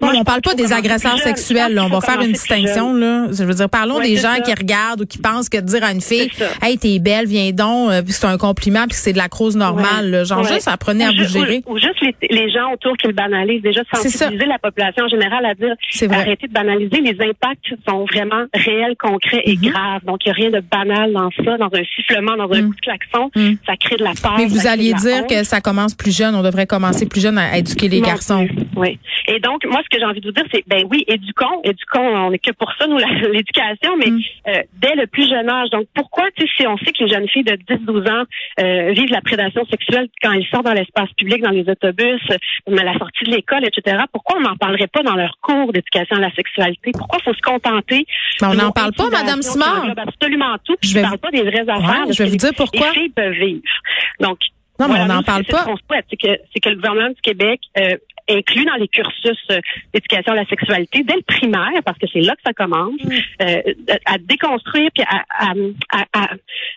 non, 0.00 0.12
on 0.14 0.24
parle 0.24 0.42
pas 0.42 0.54
des 0.54 0.72
agresseurs 0.72 1.18
sexuels. 1.18 1.78
On 1.78 1.88
va 1.88 2.00
faire 2.00 2.20
une 2.20 2.32
distinction. 2.32 2.94
Là. 2.94 3.26
Je 3.32 3.44
veux 3.44 3.54
dire, 3.54 3.68
parlons 3.68 4.00
des 4.00 4.16
gens 4.16 4.36
qui 4.44 4.52
regardent 4.52 5.02
ou 5.02 5.06
qui 5.06 5.18
pensent 5.18 5.48
que 5.48 5.58
de 5.58 5.66
dire 5.66 5.82
à 5.82 5.92
une 5.92 6.00
fille, 6.00 6.30
hey, 6.62 6.78
t'es 6.78 6.98
belle, 6.98 7.26
viens 7.26 7.50
donc, 7.50 7.90
euh, 7.90 8.02
puis 8.02 8.12
c'est 8.12 8.26
un 8.26 8.38
compliment, 8.38 8.86
puis 8.86 8.96
c'est 8.96 9.12
de 9.12 9.18
la 9.18 9.28
crouse 9.28 9.56
normale. 9.56 10.24
Genre 10.24 10.44
juste 10.44 10.68
apprenez 10.68 11.04
à 11.04 11.10
vous 11.10 11.24
gérer. 11.24 11.62
Ou, 11.66 11.78
juste 11.78 12.00
les, 12.30 12.50
gens 12.50 12.72
autour 12.72 12.96
qui 12.96 13.08
le 13.08 13.12
banalisent. 13.12 13.62
Déjà 13.62 13.82
sensibiliser 13.92 14.46
la 14.46 14.58
population 14.58 15.04
en 15.04 15.08
général 15.08 15.44
à 15.44 15.54
dire, 15.54 15.74
arrêtez 16.10 16.46
de 16.46 16.52
banaliser. 16.52 17.00
Les 17.00 17.16
impacts 17.20 17.74
sont 17.88 18.04
vraiment 18.04 18.44
réels, 18.54 18.96
concrets 18.98 19.42
et 19.44 19.54
mm-hmm. 19.54 19.70
graves. 19.70 20.04
Donc 20.04 20.24
il 20.24 20.28
y 20.28 20.30
a 20.30 20.34
rien 20.34 20.50
de 20.50 20.60
banal 20.60 21.12
dans 21.12 21.30
ça, 21.30 21.56
dans 21.58 21.70
un 21.72 21.84
sifflement, 21.96 22.36
dans 22.36 22.52
un 22.52 22.62
mm. 22.62 22.68
coup 22.68 22.74
de 22.74 22.80
klaxon. 22.80 23.30
Mm. 23.34 23.54
Ça 23.66 23.76
crée 23.76 23.96
de 23.96 24.04
la 24.04 24.12
peur. 24.20 24.34
Mais 24.38 24.46
vous 24.46 24.66
alliez 24.66 24.92
dire 24.94 25.26
que 25.26 25.44
ça 25.44 25.60
commence 25.60 25.94
plus 25.94 26.16
jeune. 26.16 26.34
On 26.34 26.42
devrait 26.42 26.66
commencer 26.66 27.06
plus 27.06 27.20
jeune 27.20 27.38
à 27.38 27.58
éduquer 27.58 27.88
les 27.88 28.00
garçons. 28.00 28.46
Oui. 28.76 28.98
Et 29.28 29.40
donc 29.40 29.55
donc, 29.56 29.72
moi, 29.72 29.80
ce 29.82 29.88
que 29.88 29.98
j'ai 29.98 30.04
envie 30.04 30.20
de 30.20 30.26
vous 30.26 30.32
dire, 30.32 30.44
c'est, 30.52 30.64
ben 30.66 30.86
oui, 30.90 31.04
éduquons, 31.06 31.60
éduquons, 31.64 32.26
on 32.26 32.30
n'est 32.30 32.38
que 32.38 32.52
pour 32.52 32.70
ça, 32.78 32.86
nous, 32.86 32.98
l'éducation, 33.32 33.96
mais 33.96 34.10
mm. 34.10 34.20
euh, 34.48 34.62
dès 34.74 34.94
le 34.94 35.06
plus 35.06 35.28
jeune 35.28 35.48
âge. 35.48 35.70
Donc, 35.70 35.86
pourquoi, 35.94 36.24
tu 36.36 36.46
sais, 36.46 36.52
si 36.56 36.66
on 36.66 36.76
sait 36.78 36.92
que 36.92 37.04
les 37.04 37.08
jeunes 37.08 37.28
filles 37.28 37.44
de 37.44 37.52
10-12 37.52 38.10
ans 38.10 38.24
euh, 38.60 38.92
vivent 38.92 39.10
la 39.10 39.22
prédation 39.22 39.64
sexuelle 39.66 40.08
quand 40.22 40.32
elles 40.32 40.46
sortent 40.52 40.66
dans 40.66 40.74
l'espace 40.74 41.10
public, 41.16 41.42
dans 41.42 41.50
les 41.50 41.68
autobus, 41.68 42.20
à 42.30 42.84
la 42.84 42.98
sortie 42.98 43.24
de 43.24 43.30
l'école, 43.30 43.64
etc., 43.64 44.04
pourquoi 44.12 44.38
on 44.38 44.42
n'en 44.42 44.56
parlerait 44.56 44.88
pas 44.88 45.02
dans 45.02 45.14
leur 45.14 45.38
cours 45.40 45.72
d'éducation 45.72 46.16
à 46.16 46.20
la 46.20 46.34
sexualité? 46.34 46.90
Pourquoi 46.92 47.18
faut 47.20 47.34
se 47.34 47.40
contenter? 47.40 48.06
Mais 48.42 48.48
on 48.48 48.54
n'en 48.54 48.72
parle 48.72 48.92
pas, 48.92 49.08
Madame 49.10 49.40
Simard. 49.40 49.86
Absolument 49.96 50.56
tout. 50.64 50.76
je 50.82 50.98
ne 50.98 51.02
parle 51.02 51.18
pas 51.18 51.30
des 51.30 51.42
vraies 51.42 51.68
affaires. 51.68 52.12
je 52.12 52.22
vais 52.22 52.28
vous 52.28 52.36
dire 52.36 52.52
pourquoi. 52.54 52.88
Les 52.88 53.00
filles 53.00 53.08
peuvent 53.10 53.32
vivre. 53.32 53.62
Donc, 54.20 54.38
non, 54.78 54.88
mais 54.88 55.00
on 55.00 55.06
n'en 55.06 55.22
parle 55.22 55.44
pas. 55.44 55.64
C'est 56.10 56.16
que, 56.16 56.38
c'est 56.52 56.60
que 56.60 56.68
le 56.68 56.76
gouvernement 56.76 57.08
du 57.08 57.20
Québec 57.22 57.60
euh, 57.78 57.96
inclut 58.28 58.64
dans 58.64 58.74
les 58.74 58.88
cursus 58.88 59.38
euh, 59.50 59.60
d'éducation 59.92 60.32
à 60.32 60.36
la 60.36 60.46
sexualité 60.46 61.02
dès 61.04 61.14
le 61.14 61.22
primaire, 61.22 61.82
parce 61.84 61.98
que 61.98 62.06
c'est 62.12 62.20
là 62.20 62.34
que 62.34 62.42
ça 62.44 62.52
commence, 62.52 63.00
mm. 63.02 63.12
euh, 63.42 63.62
à 64.04 64.18
déconstruire 64.18 64.90
puis 64.94 65.04
à, 65.04 65.24
à, 65.30 65.52
à, 66.12 66.28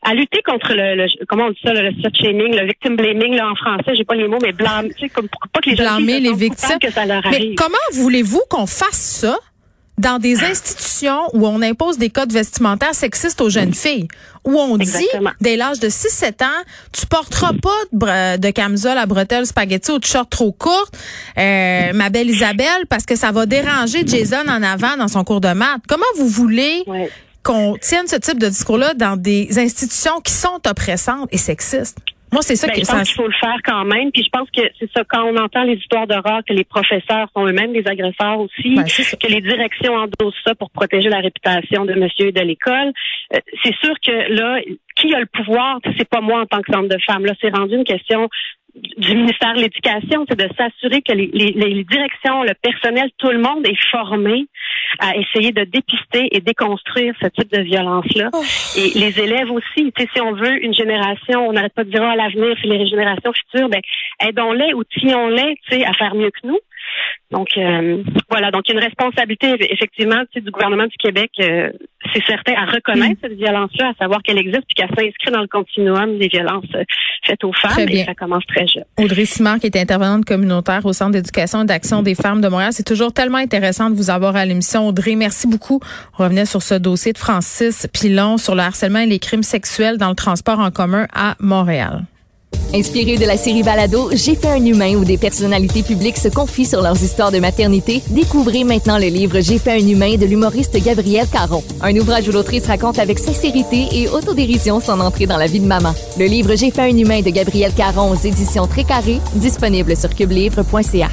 à, 0.04 0.14
lutter 0.14 0.42
contre 0.44 0.74
le, 0.74 1.08
comment 1.28 1.46
on 1.46 1.52
dit 1.52 1.60
ça, 1.64 1.74
le 1.74 1.92
slut 1.94 2.16
shaming, 2.16 2.56
le 2.56 2.66
victim 2.66 2.96
blaming 2.96 3.36
là 3.36 3.50
en 3.50 3.56
français, 3.56 3.96
j'ai 3.96 4.06
pas 4.06 4.16
les 4.16 4.28
mots, 4.28 4.40
mais 4.42 4.52
blâmer, 4.52 4.90
tu 4.90 5.02
sais, 5.02 5.10
comme 5.10 5.28
pas 5.28 5.60
que 5.62 5.70
les 5.70 5.76
gens 5.76 5.84
blâmer 5.84 6.20
les 6.20 6.34
victimes. 6.34 6.80
Que 6.80 6.92
ça 6.92 7.06
leur 7.06 7.26
arrive. 7.26 7.50
Mais 7.50 7.56
comment 7.56 7.78
voulez-vous 7.94 8.42
qu'on 8.50 8.68
fasse 8.68 9.22
ça? 9.22 9.38
Dans 10.00 10.18
des 10.18 10.42
institutions 10.42 11.20
où 11.34 11.46
on 11.46 11.62
impose 11.62 11.98
des 11.98 12.10
codes 12.10 12.32
vestimentaires 12.32 12.96
sexistes 12.96 13.42
aux 13.42 13.50
jeunes 13.50 13.74
filles, 13.74 14.08
où 14.46 14.58
on 14.58 14.78
dit, 14.78 15.10
dès 15.42 15.58
l'âge 15.58 15.82
de 15.82 15.90
6-7 15.90 16.44
ans, 16.44 16.64
tu 16.94 17.06
porteras 17.06 17.52
pas 17.62 18.38
de, 18.38 18.52
camisole 18.52 18.98
à 18.98 19.06
bretelles 19.06 19.46
spaghetti 19.46 19.92
ou 19.92 20.00
de 20.00 20.06
short 20.06 20.30
trop 20.30 20.54
courte, 20.54 20.98
euh, 21.38 21.92
ma 21.94 22.10
belle 22.10 22.30
Isabelle, 22.30 22.86
parce 22.88 23.06
que 23.06 23.18
ça 23.18 23.34
va 23.34 23.46
déranger 23.46 24.08
Jason 24.08 24.48
en 24.48 24.64
avant 24.64 24.96
dans 24.98 25.10
son 25.10 25.26
cours 25.26 25.42
de 25.42 25.52
maths. 25.52 25.82
Comment 25.88 26.06
vous 26.16 26.30
voulez 26.30 26.86
qu'on 27.44 27.76
tienne 27.82 28.08
ce 28.08 28.16
type 28.16 28.40
de 28.40 28.48
discours-là 28.48 28.94
dans 28.94 29.18
des 29.18 29.60
institutions 29.60 30.22
qui 30.22 30.32
sont 30.32 30.62
oppressantes 30.66 31.28
et 31.34 31.38
sexistes? 31.38 31.98
Moi, 32.32 32.42
c'est 32.42 32.56
ça 32.56 32.68
ben, 32.68 32.74
que 32.74 32.82
je 32.82 32.86
pense 32.86 33.08
qu'il 33.08 33.16
faut 33.16 33.28
le 33.28 33.34
faire 33.34 33.58
quand 33.64 33.86
même. 33.86 34.12
Puis 34.12 34.24
je 34.24 34.30
pense 34.30 34.50
que 34.52 34.62
c'est 34.80 34.90
ça 34.92 35.04
quand 35.04 35.24
on 35.24 35.38
entend 35.38 35.64
les 35.64 35.76
histoires 35.76 36.08
d'horreur 36.08 36.42
que 36.48 36.54
les 36.54 36.64
professeurs 36.64 37.28
sont 37.36 37.48
eux-mêmes 37.48 37.74
des 37.74 37.88
agresseurs 37.88 38.40
aussi, 38.40 38.76
ben, 38.76 38.84
que 38.84 39.28
les 39.28 39.42
directions 39.42 39.94
endossent 39.94 40.42
ça 40.46 40.54
pour 40.56 40.70
protéger 40.70 41.10
la 41.10 41.20
réputation 41.20 41.86
de 41.86 41.94
monsieur 41.94 42.28
et 42.28 42.32
de 42.32 42.42
l'école. 42.42 42.94
Euh, 43.34 43.40
c'est 43.64 43.76
sûr 43.78 43.96
que 44.06 44.34
là, 44.34 44.60
qui 44.96 45.14
a 45.14 45.20
le 45.20 45.26
pouvoir? 45.26 45.80
C'est 45.98 46.08
pas 46.08 46.22
moi 46.22 46.42
en 46.42 46.46
tant 46.46 46.62
que 46.62 46.72
centre 46.72 46.90
de 46.90 47.02
femme. 47.06 47.26
Là, 47.26 47.34
c'est 47.42 47.56
rendu 47.56 47.76
une 47.76 47.84
question 47.84 48.30
du 48.76 49.16
ministère 49.16 49.54
de 49.56 49.62
l'Éducation, 49.62 50.26
c'est 50.30 50.38
de 50.38 50.50
s'assurer 50.56 51.02
que 51.02 51.14
les, 51.14 51.28
les, 51.34 51.52
les, 51.52 51.84
directions, 51.84 52.44
le 52.44 52.54
personnel, 52.62 53.10
tout 53.18 53.30
le 53.30 53.40
monde 53.40 53.66
est 53.66 53.80
formé 53.92 54.48
à 55.00 55.16
essayer 55.16 55.52
de 55.52 55.64
dépister 55.64 56.28
et 56.32 56.40
déconstruire 56.42 57.14
ce 57.22 57.28
type 57.28 57.52
de 57.52 57.62
violence-là. 57.62 58.30
Oh. 58.34 58.44
Et 58.78 58.98
les 59.00 59.20
élèves 59.20 59.52
aussi, 59.52 59.92
si 59.98 60.22
on 60.22 60.34
veut 60.34 60.64
une 60.64 60.74
génération, 60.74 61.48
on 61.48 61.54
n'arrête 61.54 61.74
pas 61.74 61.84
de 61.84 61.92
dire 61.92 62.04
ah, 62.04 62.12
à 62.12 62.16
l'avenir, 62.16 62.56
c'est 62.62 62.68
les 62.68 62.88
générations 62.88 63.32
futures, 63.34 63.70
ben 63.70 63.82
aidons-les, 64.20 64.74
outillons-les, 64.74 65.58
à 65.86 65.94
faire 65.94 66.16
mieux 66.16 66.32
que 66.32 66.48
nous. 66.48 66.60
Donc 67.32 67.50
euh, 67.58 68.04
voilà, 68.30 68.50
donc 68.50 68.64
il 68.68 68.74
y 68.74 68.78
a 68.78 68.80
une 68.80 68.86
responsabilité 68.86 69.56
effectivement 69.72 70.22
du 70.36 70.50
gouvernement 70.50 70.88
du 70.88 70.98
Québec, 70.98 71.30
euh, 71.40 71.70
c'est 72.14 72.24
certain, 72.26 72.54
à 72.54 72.66
reconnaître 72.66 73.14
mm. 73.14 73.18
cette 73.22 73.38
violence-là, 73.38 73.90
à 73.90 73.94
savoir 74.02 74.24
qu'elle 74.24 74.40
existe, 74.40 74.64
puis 74.68 74.76
qu'elle 74.76 74.90
s'inscrit 74.90 75.32
dans 75.32 75.42
le 75.42 75.48
continuum 75.48 76.18
des 76.18 76.28
violences 76.28 76.66
euh, 76.76 76.84
faites 77.24 77.44
aux 77.44 77.54
femmes, 77.54 77.88
et 77.88 78.04
ça 78.04 78.16
commence 78.16 78.46
très 78.48 78.66
jeune. 78.66 78.84
Audrey 78.98 79.26
Simard, 79.26 79.60
qui 79.60 79.68
est 79.68 79.78
intervenante 79.78 80.26
communautaire 80.26 80.84
au 80.86 80.94
Centre 80.94 81.12
d'éducation 81.12 81.62
et 81.62 81.66
d'action 81.66 82.02
des 82.02 82.16
femmes 82.16 82.42
de 82.42 82.48
Montréal, 82.48 82.74
c'est 82.74 82.88
toujours 82.88 83.14
tellement 83.14 83.38
intéressant 83.38 83.92
de 83.92 83.96
vous 83.96 84.10
avoir 84.10 84.36
à 84.36 84.46
l'émission. 84.46 84.88
Audrey, 84.88 85.16
merci 85.16 85.48
beaucoup. 85.48 85.80
On 86.18 86.24
revenait 86.24 86.46
sur 86.46 86.64
ce 86.64 86.74
dossier 86.74 87.14
de 87.14 87.20
Francis 87.20 87.88
Pilon 87.94 88.38
sur 88.38 88.56
le 88.56 88.62
harcèlement 88.62 89.00
et 89.00 89.06
les 89.06 89.20
crimes 89.20 89.44
sexuels 89.44 89.98
dans 89.98 90.10
le 90.10 90.16
transport 90.16 90.60
en 90.60 90.72
commun 90.72 91.06
à 91.14 91.36
Montréal. 91.40 92.06
Inspiré 92.74 93.18
de 93.18 93.26
la 93.26 93.36
série 93.36 93.64
Balado, 93.64 94.12
J'ai 94.14 94.36
fait 94.36 94.50
un 94.50 94.64
humain 94.64 94.94
où 94.96 95.04
des 95.04 95.18
personnalités 95.18 95.82
publiques 95.82 96.18
se 96.18 96.28
confient 96.28 96.66
sur 96.66 96.82
leurs 96.82 97.02
histoires 97.02 97.32
de 97.32 97.40
maternité, 97.40 98.04
découvrez 98.10 98.64
maintenant 98.64 99.00
le 99.00 99.08
livre 99.08 99.40
J'ai 99.40 99.58
fait 99.58 99.72
un 99.72 99.88
humain 99.88 100.18
de 100.18 100.26
l'humoriste 100.28 100.78
Gabriel 100.84 101.28
Caron. 101.28 101.64
Un 101.82 101.96
ouvrage 101.96 102.28
où 102.28 102.32
l'autrice 102.32 102.68
raconte 102.68 103.00
avec 103.00 103.18
sincérité 103.18 103.88
et 103.92 104.08
autodérision 104.08 104.80
son 104.80 105.00
entrée 105.00 105.26
dans 105.26 105.38
la 105.38 105.48
vie 105.48 105.60
de 105.60 105.66
maman. 105.66 105.96
Le 106.20 106.26
livre 106.26 106.56
J'ai 106.56 106.70
fait 106.70 106.84
un 106.84 106.96
humain 106.96 107.22
de 107.22 107.32
Gabriel 107.32 107.74
Caron 107.74 108.12
aux 108.12 108.28
éditions 108.28 108.68
Très 108.68 108.84
Carré, 108.84 109.20
disponible 109.34 109.98
sur 109.98 110.14
cubelivre.ca. 110.14 111.10